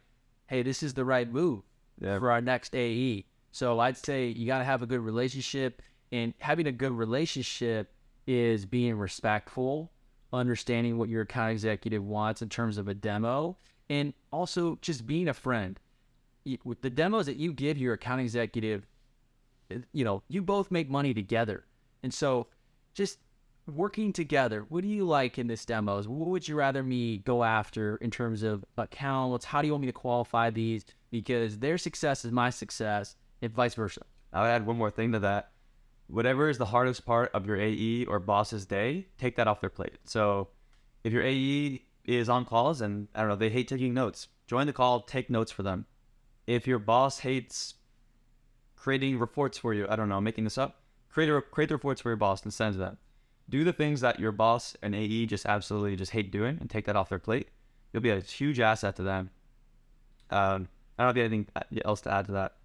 hey, 0.46 0.62
this 0.62 0.82
is 0.82 0.94
the 0.94 1.04
right 1.04 1.30
move 1.30 1.62
Yeah. 2.00 2.18
for 2.18 2.30
our 2.32 2.40
next 2.40 2.74
AE. 2.74 3.24
So 3.52 3.80
I'd 3.80 3.96
say 3.96 4.28
you 4.28 4.46
got 4.46 4.58
to 4.58 4.64
have 4.64 4.82
a 4.82 4.86
good 4.86 5.00
relationship, 5.00 5.82
and 6.12 6.34
having 6.38 6.66
a 6.66 6.72
good 6.72 6.92
relationship 6.92 7.92
is 8.26 8.66
being 8.66 8.96
respectful, 8.96 9.90
understanding 10.32 10.98
what 10.98 11.08
your 11.08 11.22
account 11.22 11.52
executive 11.52 12.04
wants 12.04 12.42
in 12.42 12.48
terms 12.48 12.78
of 12.78 12.88
a 12.88 12.94
demo, 12.94 13.56
and 13.88 14.12
also 14.30 14.78
just 14.82 15.06
being 15.06 15.28
a 15.28 15.34
friend. 15.34 15.78
With 16.64 16.82
the 16.82 16.90
demos 16.90 17.26
that 17.26 17.36
you 17.36 17.52
give 17.52 17.78
your 17.78 17.94
account 17.94 18.20
executive, 18.20 18.86
eh, 19.70 19.78
you 19.92 20.04
know, 20.04 20.22
you 20.28 20.42
both 20.42 20.70
make 20.70 20.90
money 20.90 21.14
together, 21.14 21.64
and 22.02 22.12
so 22.12 22.46
just 22.94 23.18
working 23.66 24.12
together. 24.12 24.64
What 24.68 24.82
do 24.82 24.88
you 24.88 25.04
like 25.04 25.38
in 25.38 25.46
this 25.46 25.64
demos? 25.64 26.08
What 26.08 26.28
would 26.28 26.48
you 26.48 26.56
rather 26.56 26.82
me 26.82 27.18
go 27.18 27.44
after 27.44 27.96
in 27.96 28.10
terms 28.10 28.42
of 28.42 28.64
accounts? 28.76 29.44
How 29.44 29.60
do 29.60 29.66
you 29.66 29.72
want 29.72 29.82
me 29.82 29.88
to 29.88 29.92
qualify 29.92 30.50
these? 30.50 30.84
Because 31.10 31.58
their 31.58 31.78
success 31.78 32.24
is 32.24 32.32
my 32.32 32.50
success, 32.50 33.16
and 33.42 33.52
vice 33.52 33.74
versa. 33.74 34.02
I 34.32 34.42
would 34.42 34.48
add 34.48 34.66
one 34.66 34.76
more 34.76 34.90
thing 34.90 35.12
to 35.12 35.18
that. 35.20 35.52
Whatever 36.08 36.48
is 36.48 36.58
the 36.58 36.66
hardest 36.66 37.04
part 37.04 37.30
of 37.34 37.46
your 37.46 37.56
AE 37.56 38.06
or 38.06 38.18
boss's 38.18 38.66
day, 38.66 39.08
take 39.18 39.36
that 39.36 39.46
off 39.46 39.60
their 39.60 39.70
plate. 39.70 39.98
So 40.04 40.48
if 41.04 41.12
your 41.12 41.22
AE 41.22 41.82
is 42.04 42.28
on 42.28 42.44
calls 42.44 42.80
and 42.80 43.08
I 43.14 43.20
don't 43.20 43.28
know, 43.28 43.36
they 43.36 43.50
hate 43.50 43.68
taking 43.68 43.94
notes, 43.94 44.28
join 44.46 44.66
the 44.66 44.72
call, 44.72 45.00
take 45.00 45.28
notes 45.28 45.52
for 45.52 45.62
them. 45.62 45.86
If 46.46 46.66
your 46.66 46.78
boss 46.78 47.18
hates 47.20 47.74
creating 48.74 49.18
reports 49.18 49.58
for 49.58 49.74
you, 49.74 49.86
I 49.88 49.96
don't 49.96 50.08
know, 50.08 50.20
making 50.20 50.44
this 50.44 50.56
up, 50.56 50.82
create 51.10 51.28
a, 51.28 51.42
create 51.42 51.68
the 51.68 51.74
reports 51.74 52.00
for 52.00 52.08
your 52.08 52.16
boss 52.16 52.42
and 52.42 52.52
send 52.52 52.74
to 52.74 52.78
them. 52.78 52.96
Do 53.50 53.64
the 53.64 53.72
things 53.72 54.00
that 54.00 54.20
your 54.20 54.32
boss 54.32 54.76
and 54.82 54.94
AE 54.94 55.26
just 55.26 55.46
absolutely 55.46 55.96
just 55.96 56.12
hate 56.12 56.30
doing 56.30 56.58
and 56.60 56.70
take 56.70 56.86
that 56.86 56.96
off 56.96 57.08
their 57.08 57.18
plate. 57.18 57.48
You'll 57.92 58.02
be 58.02 58.10
a 58.10 58.20
huge 58.20 58.60
asset 58.60 58.96
to 58.96 59.02
them. 59.02 59.30
Um, 60.30 60.68
I 60.98 61.04
don't 61.04 61.16
have 61.16 61.32
anything 61.32 61.46
else 61.84 62.02
to 62.02 62.12
add 62.12 62.26
to 62.26 62.32
that. 62.32 62.56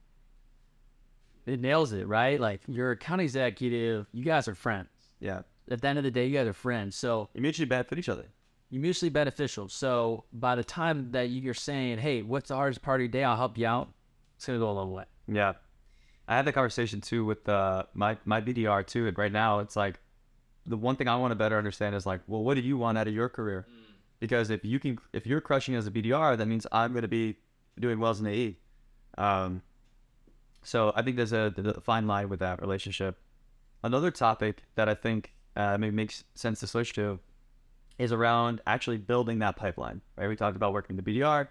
It 1.45 1.59
nails 1.59 1.91
it, 1.93 2.07
right? 2.07 2.39
Like 2.39 2.61
your 2.67 2.91
account 2.91 3.21
executive, 3.21 4.07
you 4.13 4.23
guys 4.23 4.47
are 4.47 4.55
friends. 4.55 4.87
Yeah. 5.19 5.41
At 5.69 5.81
the 5.81 5.87
end 5.87 5.97
of 5.97 6.03
the 6.03 6.11
day, 6.11 6.25
you 6.27 6.37
guys 6.37 6.47
are 6.47 6.53
friends. 6.53 6.95
So 6.95 7.29
You 7.33 7.41
mutually 7.41 7.65
benefit 7.67 7.97
each 7.99 8.09
other. 8.09 8.25
you're 8.69 8.81
mutually 8.81 9.09
beneficial. 9.09 9.69
So 9.69 10.25
by 10.33 10.55
the 10.55 10.63
time 10.63 11.11
that 11.11 11.29
you're 11.29 11.53
saying, 11.53 11.99
hey, 11.99 12.21
what's 12.21 12.49
the 12.49 12.55
hardest 12.55 12.81
part 12.81 12.99
of 12.99 13.03
your 13.03 13.09
day? 13.09 13.23
I'll 13.23 13.35
help 13.37 13.57
you 13.57 13.67
out. 13.67 13.89
It's 14.35 14.45
going 14.45 14.59
to 14.59 14.65
go 14.65 14.71
a 14.71 14.73
long 14.73 14.91
way. 14.91 15.05
Yeah, 15.27 15.53
I 16.27 16.35
had 16.35 16.45
the 16.45 16.51
conversation 16.51 16.99
too 17.01 17.23
with 17.23 17.47
uh, 17.47 17.83
my 17.93 18.17
my 18.25 18.41
BDR 18.41 18.85
too. 18.85 19.07
And 19.07 19.17
right 19.17 19.31
now, 19.31 19.59
it's 19.59 19.75
like 19.77 19.99
the 20.65 20.75
one 20.75 20.95
thing 20.97 21.07
I 21.07 21.15
want 21.17 21.31
to 21.31 21.35
better 21.35 21.57
understand 21.57 21.95
is 21.95 22.05
like, 22.05 22.21
well, 22.27 22.43
what 22.43 22.55
do 22.55 22.61
you 22.61 22.77
want 22.77 22.97
out 22.97 23.07
of 23.07 23.13
your 23.13 23.29
career? 23.29 23.65
Because 24.19 24.49
if 24.49 24.63
you 24.65 24.79
can, 24.79 24.97
if 25.13 25.25
you're 25.27 25.39
crushing 25.41 25.75
as 25.75 25.87
a 25.87 25.91
BDR, 25.91 26.37
that 26.37 26.45
means 26.47 26.65
I'm 26.71 26.91
going 26.93 27.01
to 27.03 27.07
be 27.07 27.37
doing 27.79 27.99
well 27.99 28.11
as 28.11 28.19
an 28.21 28.27
AE. 28.27 28.57
Um, 29.17 29.61
so 30.63 30.91
I 30.95 31.01
think 31.01 31.17
there's 31.17 31.33
a, 31.33 31.53
a 31.57 31.81
fine 31.81 32.07
line 32.07 32.29
with 32.29 32.39
that 32.39 32.61
relationship. 32.61 33.17
Another 33.83 34.11
topic 34.11 34.63
that 34.75 34.87
I 34.87 34.95
think 34.95 35.33
uh, 35.55 35.77
maybe 35.77 35.95
makes 35.95 36.23
sense 36.35 36.59
to 36.61 36.67
switch 36.67 36.93
to 36.93 37.19
is 37.99 38.11
around 38.11 38.61
actually 38.65 38.97
building 38.97 39.39
that 39.39 39.55
pipeline. 39.55 40.01
Right? 40.17 40.27
We 40.27 40.35
talked 40.35 40.55
about 40.55 40.73
working 40.73 40.95
the 40.95 41.03
BDR 41.03 41.47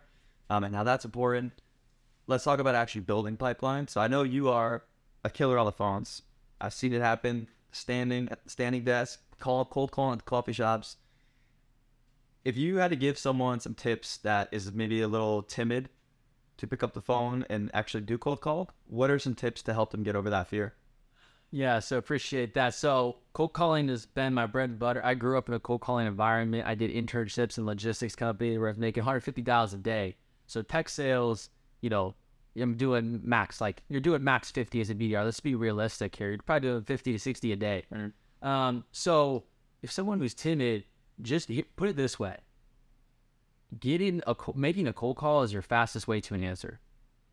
um, 0.50 0.64
and 0.64 0.74
how 0.74 0.82
that's 0.82 1.04
important 1.04 1.52
let's 2.26 2.44
talk 2.44 2.58
about 2.58 2.74
actually 2.74 3.02
building 3.02 3.36
pipeline. 3.36 3.88
So 3.88 4.00
I 4.00 4.08
know 4.08 4.22
you 4.22 4.48
are 4.48 4.84
a 5.24 5.30
killer 5.30 5.58
on 5.58 5.66
the 5.66 5.72
phones. 5.72 6.22
I've 6.60 6.74
seen 6.74 6.92
it 6.92 7.00
happen 7.00 7.48
standing 7.72 8.28
at 8.30 8.50
standing 8.50 8.84
desk, 8.84 9.20
call 9.38 9.64
cold 9.64 9.90
calling 9.90 10.18
at 10.18 10.24
coffee 10.24 10.52
shops. 10.52 10.96
If 12.44 12.56
you 12.56 12.78
had 12.78 12.90
to 12.90 12.96
give 12.96 13.18
someone 13.18 13.60
some 13.60 13.74
tips 13.74 14.16
that 14.18 14.48
is 14.50 14.72
maybe 14.72 15.00
a 15.00 15.08
little 15.08 15.42
timid 15.42 15.88
to 16.62 16.66
pick 16.68 16.84
up 16.84 16.92
the 16.94 17.02
phone 17.02 17.44
and 17.50 17.70
actually 17.74 18.02
do 18.02 18.16
cold 18.16 18.40
call, 18.40 18.70
what 18.86 19.10
are 19.10 19.18
some 19.18 19.34
tips 19.34 19.62
to 19.64 19.74
help 19.74 19.90
them 19.90 20.04
get 20.04 20.14
over 20.14 20.30
that 20.30 20.46
fear? 20.46 20.74
Yeah, 21.50 21.80
so 21.80 21.98
appreciate 21.98 22.54
that. 22.54 22.72
So 22.72 23.16
cold 23.32 23.52
calling 23.52 23.88
has 23.88 24.06
been 24.06 24.32
my 24.32 24.46
bread 24.46 24.70
and 24.70 24.78
butter. 24.78 25.04
I 25.04 25.14
grew 25.14 25.36
up 25.36 25.48
in 25.48 25.54
a 25.54 25.60
cold 25.60 25.80
calling 25.80 26.06
environment. 26.06 26.66
I 26.66 26.76
did 26.76 26.92
internships 26.92 27.58
in 27.58 27.66
logistics 27.66 28.14
company 28.14 28.56
where 28.56 28.68
I 28.68 28.70
was 28.70 28.78
making 28.78 29.02
150 29.02 29.42
dollars 29.42 29.74
a 29.74 29.78
day. 29.78 30.16
So 30.46 30.62
tech 30.62 30.88
sales, 30.88 31.50
you 31.80 31.90
know, 31.90 32.14
I'm 32.56 32.76
doing 32.76 33.20
max 33.24 33.60
like 33.60 33.82
you're 33.88 34.00
doing 34.00 34.22
max 34.22 34.52
50 34.52 34.80
as 34.80 34.90
a 34.90 34.94
BDR. 34.94 35.24
Let's 35.24 35.40
be 35.40 35.56
realistic 35.56 36.14
here. 36.14 36.28
You're 36.28 36.38
probably 36.38 36.68
doing 36.68 36.84
50 36.84 37.12
to 37.12 37.18
60 37.18 37.52
a 37.52 37.56
day. 37.56 37.84
Um, 38.40 38.84
so 38.92 39.44
if 39.82 39.90
someone 39.90 40.20
who's 40.20 40.34
timid, 40.34 40.84
just 41.20 41.50
put 41.74 41.88
it 41.88 41.96
this 41.96 42.20
way: 42.20 42.36
getting 43.78 44.22
a 44.26 44.34
making 44.54 44.86
a 44.86 44.92
cold 44.92 45.16
call 45.16 45.42
is 45.42 45.52
your 45.52 45.62
fastest 45.62 46.08
way 46.08 46.20
to 46.22 46.34
an 46.34 46.44
answer. 46.44 46.80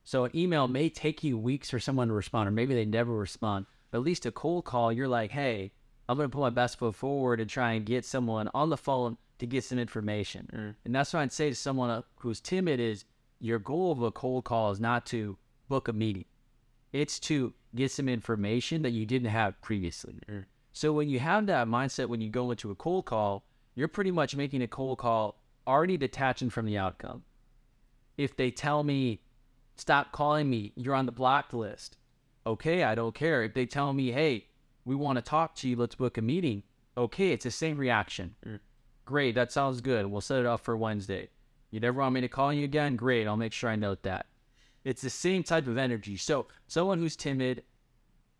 So 0.03 0.25
an 0.25 0.35
email 0.35 0.67
may 0.67 0.89
take 0.89 1.23
you 1.23 1.37
weeks 1.37 1.69
for 1.69 1.79
someone 1.79 2.07
to 2.07 2.13
respond, 2.13 2.47
or 2.47 2.51
maybe 2.51 2.73
they 2.73 2.85
never 2.85 3.13
respond. 3.13 3.65
But 3.91 3.99
at 3.99 4.03
least 4.03 4.25
a 4.25 4.31
cold 4.31 4.65
call, 4.65 4.91
you're 4.91 5.07
like, 5.07 5.31
hey, 5.31 5.71
I'm 6.07 6.17
gonna 6.17 6.29
put 6.29 6.41
my 6.41 6.49
best 6.49 6.79
foot 6.79 6.95
forward 6.95 7.39
and 7.39 7.49
try 7.49 7.73
and 7.73 7.85
get 7.85 8.05
someone 8.05 8.49
on 8.53 8.69
the 8.69 8.77
phone 8.77 9.17
to 9.39 9.45
get 9.45 9.63
some 9.63 9.79
information. 9.79 10.47
And 10.85 10.95
that's 10.95 11.13
what 11.13 11.21
I'd 11.21 11.31
say 11.31 11.49
to 11.49 11.55
someone 11.55 11.89
uh, 11.89 12.01
who's 12.17 12.39
timid 12.41 12.79
is 12.79 13.05
your 13.39 13.59
goal 13.59 13.91
of 13.91 14.01
a 14.01 14.11
cold 14.11 14.45
call 14.45 14.71
is 14.71 14.79
not 14.79 15.05
to 15.07 15.37
book 15.67 15.87
a 15.87 15.93
meeting. 15.93 16.25
It's 16.91 17.19
to 17.21 17.53
get 17.75 17.91
some 17.91 18.09
information 18.09 18.81
that 18.81 18.89
you 18.91 19.05
didn't 19.05 19.29
have 19.29 19.61
previously. 19.61 20.19
So 20.73 20.91
when 20.91 21.09
you 21.09 21.19
have 21.19 21.45
that 21.45 21.67
mindset 21.67 22.07
when 22.07 22.21
you 22.21 22.29
go 22.29 22.51
into 22.51 22.71
a 22.71 22.75
cold 22.75 23.05
call, 23.05 23.43
you're 23.75 23.87
pretty 23.87 24.11
much 24.11 24.35
making 24.35 24.61
a 24.61 24.67
cold 24.67 24.97
call 24.97 25.38
already 25.69 25.97
detaching 25.97 26.49
from 26.49 26.65
the 26.65 26.77
outcome. 26.77 27.23
If 28.17 28.35
they 28.35 28.51
tell 28.51 28.83
me, 28.83 29.21
stop 29.75 30.11
calling 30.11 30.49
me, 30.49 30.73
you're 30.75 30.95
on 30.95 31.05
the 31.05 31.11
blocked 31.11 31.53
list. 31.53 31.97
Okay, 32.45 32.83
I 32.83 32.95
don't 32.95 33.13
care. 33.13 33.43
If 33.43 33.53
they 33.53 33.65
tell 33.65 33.93
me, 33.93 34.11
hey, 34.11 34.47
we 34.83 34.95
want 34.95 35.17
to 35.17 35.21
talk 35.21 35.55
to 35.55 35.69
you, 35.69 35.75
let's 35.75 35.95
book 35.95 36.17
a 36.17 36.21
meeting. 36.21 36.63
Okay, 36.97 37.31
it's 37.31 37.43
the 37.43 37.51
same 37.51 37.77
reaction. 37.77 38.35
Mm. 38.45 38.59
Great, 39.05 39.35
that 39.35 39.51
sounds 39.51 39.81
good. 39.81 40.07
We'll 40.07 40.21
set 40.21 40.39
it 40.39 40.45
up 40.45 40.61
for 40.61 40.75
Wednesday. 40.75 41.29
You 41.71 41.79
never 41.79 41.99
want 41.99 42.15
me 42.15 42.21
to 42.21 42.27
call 42.27 42.51
you 42.51 42.65
again? 42.65 42.95
Great, 42.95 43.27
I'll 43.27 43.37
make 43.37 43.53
sure 43.53 43.69
I 43.69 43.75
note 43.75 44.03
that. 44.03 44.25
It's 44.83 45.01
the 45.01 45.09
same 45.09 45.43
type 45.43 45.67
of 45.67 45.77
energy. 45.77 46.17
So, 46.17 46.47
someone 46.67 46.99
who's 46.99 47.15
timid, 47.15 47.63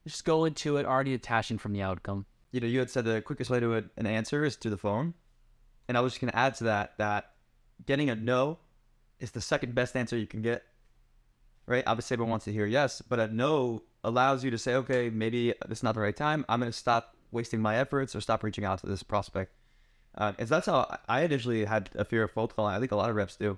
just 0.08 0.26
go 0.26 0.46
into 0.46 0.78
it 0.78 0.86
already 0.86 1.14
attaching 1.14 1.60
from 1.60 1.74
the 1.74 1.84
outcome. 1.84 2.26
You 2.52 2.62
know, 2.62 2.68
you 2.68 2.80
had 2.80 2.90
said 2.90 3.06
the 3.06 3.22
quickest 3.22 3.52
way 3.52 3.60
to 3.60 3.74
an 3.74 4.06
answer 4.08 4.44
is 4.44 4.56
through 4.56 4.72
the 4.72 4.78
phone. 4.78 5.14
And 5.90 5.98
I 5.98 6.02
was 6.02 6.14
just 6.14 6.22
going 6.22 6.32
to 6.32 6.38
add 6.38 6.54
to 6.56 6.66
that 6.66 6.94
that 7.00 7.32
getting 7.86 8.12
a 8.12 8.16
no 8.16 8.60
is 9.20 9.32
the 9.32 9.42
second 9.42 9.74
best 9.74 9.96
answer 9.96 10.16
you 10.16 10.28
can 10.28 10.44
get. 10.44 10.64
Right? 11.66 11.84
Obviously, 11.86 12.14
everyone 12.14 12.30
wants 12.30 12.46
to 12.46 12.54
hear 12.54 12.68
yes, 12.68 13.02
but 13.02 13.20
a 13.20 13.28
no 13.28 13.82
allows 14.04 14.44
you 14.44 14.52
to 14.52 14.58
say, 14.58 14.76
okay, 14.76 15.10
maybe 15.10 15.54
this 15.68 15.80
is 15.80 15.84
not 15.84 15.96
the 15.96 16.02
right 16.02 16.16
time. 16.16 16.46
I'm 16.48 16.60
going 16.60 16.72
to 16.72 16.78
stop 16.78 17.16
wasting 17.32 17.60
my 17.60 17.76
efforts 17.78 18.16
or 18.16 18.22
stop 18.22 18.44
reaching 18.44 18.64
out 18.66 18.80
to 18.80 18.86
this 18.86 19.04
prospect. 19.04 19.52
Uh, 20.16 20.34
and 20.38 20.48
so 20.48 20.56
that's 20.56 20.68
how 20.68 20.98
I 21.08 21.22
initially 21.22 21.66
had 21.66 21.90
a 21.96 22.06
fear 22.06 22.24
of 22.24 22.34
cold 22.34 22.56
calling. 22.56 22.76
I 22.76 22.80
think 22.80 22.92
a 22.92 22.96
lot 22.96 23.10
of 23.10 23.16
reps 23.16 23.36
do. 23.36 23.58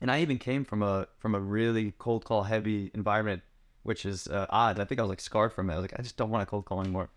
And 0.00 0.10
I 0.10 0.20
even 0.22 0.38
came 0.38 0.64
from 0.64 0.82
a 0.82 1.06
from 1.18 1.34
a 1.34 1.40
really 1.40 1.92
cold 1.98 2.24
call 2.24 2.44
heavy 2.44 2.90
environment, 2.94 3.42
which 3.82 4.06
is 4.06 4.26
uh, 4.28 4.46
odd. 4.48 4.80
I 4.80 4.84
think 4.84 5.00
I 5.00 5.02
was 5.02 5.10
like 5.10 5.20
scarred 5.20 5.52
from 5.52 5.68
it. 5.68 5.74
I 5.74 5.76
was 5.76 5.82
like, 5.82 5.98
I 5.98 6.02
just 6.02 6.16
don't 6.16 6.30
want 6.30 6.42
to 6.42 6.46
cold 6.46 6.64
call 6.64 6.80
anymore. 6.80 7.10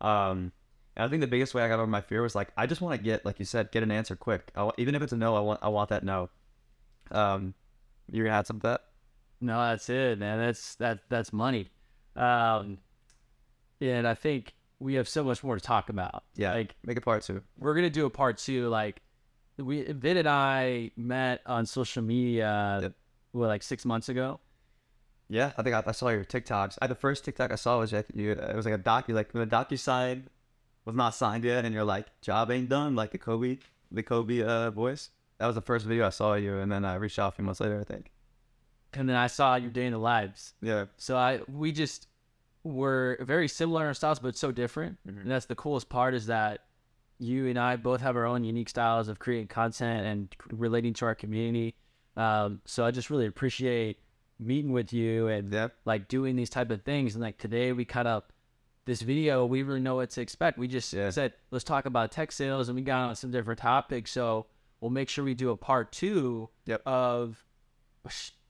Um, 0.00 0.50
and 0.96 1.04
I 1.04 1.08
think 1.08 1.20
the 1.20 1.26
biggest 1.26 1.54
way 1.54 1.62
I 1.62 1.68
got 1.68 1.78
over 1.78 1.86
my 1.86 2.00
fear 2.00 2.22
was 2.22 2.34
like, 2.34 2.52
I 2.56 2.66
just 2.66 2.80
want 2.80 2.98
to 2.98 3.02
get, 3.02 3.24
like 3.24 3.38
you 3.38 3.44
said, 3.44 3.70
get 3.72 3.82
an 3.82 3.90
answer 3.90 4.14
quick. 4.16 4.50
I, 4.56 4.70
even 4.78 4.94
if 4.94 5.02
it's 5.02 5.12
a 5.12 5.16
no, 5.16 5.34
I 5.36 5.40
want 5.40 5.60
I 5.62 5.68
want 5.68 5.88
that 5.90 6.04
no. 6.04 6.28
Um, 7.10 7.54
you're 8.10 8.24
gonna 8.26 8.36
add 8.38 8.46
something 8.46 8.60
to 8.62 8.68
that? 8.68 8.80
No, 9.40 9.58
that's 9.60 9.88
it, 9.88 10.18
man. 10.18 10.38
That's 10.38 10.74
that 10.76 11.00
that's 11.08 11.32
money. 11.32 11.70
Um, 12.16 12.78
and 13.80 14.06
I 14.06 14.14
think 14.14 14.54
we 14.78 14.94
have 14.94 15.08
so 15.08 15.24
much 15.24 15.42
more 15.42 15.54
to 15.54 15.60
talk 15.60 15.88
about. 15.88 16.24
Yeah, 16.36 16.52
Like 16.54 16.74
make 16.84 16.96
a 16.96 17.00
part 17.00 17.22
two. 17.22 17.42
we're 17.58 17.74
gonna 17.74 17.90
do 17.90 18.06
a 18.06 18.10
part 18.10 18.38
two. 18.38 18.68
Like 18.68 19.00
we 19.58 19.82
Vin 19.84 20.16
and 20.16 20.28
I 20.28 20.90
met 20.96 21.40
on 21.46 21.66
social 21.66 22.02
media 22.02 22.78
Yep. 22.82 22.92
what 23.32 23.46
like 23.48 23.62
six 23.62 23.84
months 23.84 24.08
ago. 24.08 24.40
Yeah, 25.28 25.52
I 25.56 25.62
think 25.62 25.74
I, 25.74 25.82
I 25.86 25.92
saw 25.92 26.08
your 26.08 26.24
TikToks. 26.24 26.76
I, 26.82 26.86
the 26.88 26.94
first 26.94 27.24
TikTok 27.24 27.52
I 27.52 27.54
saw 27.54 27.78
was 27.78 27.92
like 27.92 28.06
you. 28.14 28.32
It 28.32 28.54
was 28.56 28.66
like 28.66 28.74
a 28.74 28.78
docu, 28.78 29.14
like 29.14 29.32
the 29.32 29.46
DocuSign 29.46 30.24
was 30.84 30.94
not 30.94 31.14
signed 31.14 31.44
yet, 31.44 31.64
and 31.64 31.74
you're 31.74 31.84
like, 31.84 32.06
"Job 32.20 32.50
ain't 32.50 32.68
done," 32.68 32.94
like 32.94 33.10
the 33.12 33.18
Kobe, 33.18 33.58
the 33.90 34.02
Kobe 34.02 34.42
uh, 34.42 34.70
voice. 34.70 35.10
That 35.38 35.46
was 35.46 35.54
the 35.54 35.60
first 35.62 35.86
video 35.86 36.06
I 36.06 36.10
saw 36.10 36.34
you, 36.34 36.58
and 36.58 36.70
then 36.70 36.84
I 36.84 36.94
reached 36.94 37.18
out 37.18 37.28
a 37.32 37.36
few 37.36 37.44
months 37.44 37.60
later. 37.60 37.80
I 37.80 37.84
think. 37.84 38.10
And 38.94 39.08
then 39.08 39.16
I 39.16 39.26
saw 39.26 39.54
you 39.54 39.70
day 39.70 39.86
in 39.86 39.92
the 39.92 39.98
lives. 39.98 40.54
Yeah, 40.60 40.86
So 40.98 41.16
I 41.16 41.40
we 41.48 41.72
just 41.72 42.08
were 42.62 43.16
very 43.20 43.48
similar 43.48 43.80
in 43.82 43.86
our 43.88 43.94
styles, 43.94 44.18
but 44.18 44.36
so 44.36 44.52
different. 44.52 44.98
Mhm. 45.06 45.22
And 45.22 45.30
that's 45.30 45.46
the 45.46 45.54
coolest 45.56 45.88
part 45.88 46.14
is 46.14 46.26
that 46.26 46.66
you 47.18 47.46
and 47.48 47.58
I 47.58 47.76
both 47.76 48.00
have 48.02 48.16
our 48.16 48.26
own 48.26 48.44
unique 48.44 48.68
styles 48.68 49.08
of 49.08 49.18
creating 49.18 49.48
content 49.48 50.06
and 50.06 50.36
relating 50.50 50.92
to 50.94 51.06
our 51.06 51.14
community. 51.14 51.74
Um, 52.16 52.60
so 52.66 52.84
I 52.84 52.90
just 52.90 53.10
really 53.10 53.26
appreciate 53.26 53.98
meeting 54.38 54.72
with 54.72 54.92
you 54.92 55.28
and 55.28 55.52
Yep. 55.52 55.74
like 55.84 56.08
doing 56.08 56.36
these 56.36 56.50
type 56.50 56.70
of 56.70 56.82
things. 56.82 57.14
And 57.14 57.22
like 57.22 57.38
today 57.38 57.72
we 57.72 57.84
cut 57.84 58.06
up 58.06 58.32
this 58.84 59.02
video. 59.02 59.46
We 59.46 59.62
really 59.62 59.80
know 59.80 59.96
what 59.96 60.10
to 60.10 60.20
expect. 60.20 60.58
We 60.58 60.68
just 60.68 60.92
Yeah. 60.92 61.10
said 61.10 61.34
let's 61.50 61.64
talk 61.64 61.86
about 61.86 62.10
tech 62.12 62.32
sales, 62.32 62.68
and 62.68 62.76
we 62.76 62.82
got 62.82 63.08
on 63.08 63.16
some 63.16 63.30
different 63.30 63.60
topics. 63.60 64.10
So 64.10 64.46
we'll 64.80 64.90
make 64.90 65.08
sure 65.08 65.24
we 65.24 65.34
do 65.34 65.50
a 65.50 65.56
part 65.56 65.92
two 65.92 66.48
Yep. 66.66 66.82
of. 66.86 67.44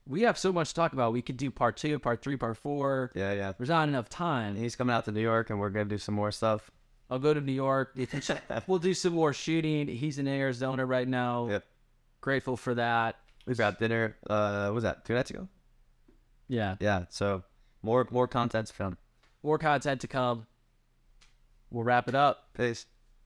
We 0.05 0.23
have 0.23 0.37
so 0.37 0.51
much 0.51 0.69
to 0.69 0.75
talk 0.75 0.91
about. 0.93 1.13
We 1.13 1.21
could 1.21 1.37
do 1.37 1.49
part 1.49 1.77
two, 1.77 1.97
part 1.97 2.21
three, 2.21 2.35
part 2.35 2.57
four. 2.57 3.11
Yeah, 3.15 3.31
yeah. 3.33 3.53
There's 3.57 3.69
not 3.69 3.87
enough 3.87 4.09
time. 4.09 4.55
he's 4.55 4.75
coming 4.75 4.93
out 4.93 5.05
to 5.05 5.11
New 5.11 5.21
York, 5.21 5.49
and 5.49 5.59
we're 5.59 5.69
gonna 5.69 5.85
do 5.85 5.97
some 5.97 6.15
more 6.15 6.31
stuff. 6.31 6.71
I'll 7.09 7.19
go 7.19 7.33
to 7.33 7.39
New 7.41 7.53
York. 7.53 7.95
we'll 8.67 8.79
do 8.79 8.93
some 8.93 9.13
more 9.13 9.33
shooting. 9.33 9.87
He's 9.87 10.17
in 10.17 10.27
Arizona 10.27 10.85
right 10.85 11.07
now. 11.07 11.47
Yep. 11.49 11.65
Grateful 12.21 12.57
for 12.57 12.73
that. 12.75 13.17
We 13.45 13.53
got 13.55 13.77
dinner. 13.79 14.17
Uh, 14.27 14.65
what 14.67 14.75
was 14.75 14.83
that 14.83 15.05
two 15.05 15.13
nights 15.13 15.29
ago? 15.29 15.47
Yeah. 16.47 16.75
Yeah. 16.79 17.05
So 17.09 17.43
more 17.81 18.07
more 18.11 18.27
content 18.27 18.67
to 18.67 18.73
film. 18.73 18.97
More 19.43 19.57
content 19.57 20.01
to 20.01 20.07
come. 20.07 20.47
We'll 21.69 21.83
wrap 21.83 22.07
it 22.07 22.15
up. 22.15 22.49
Peace. 22.55 22.85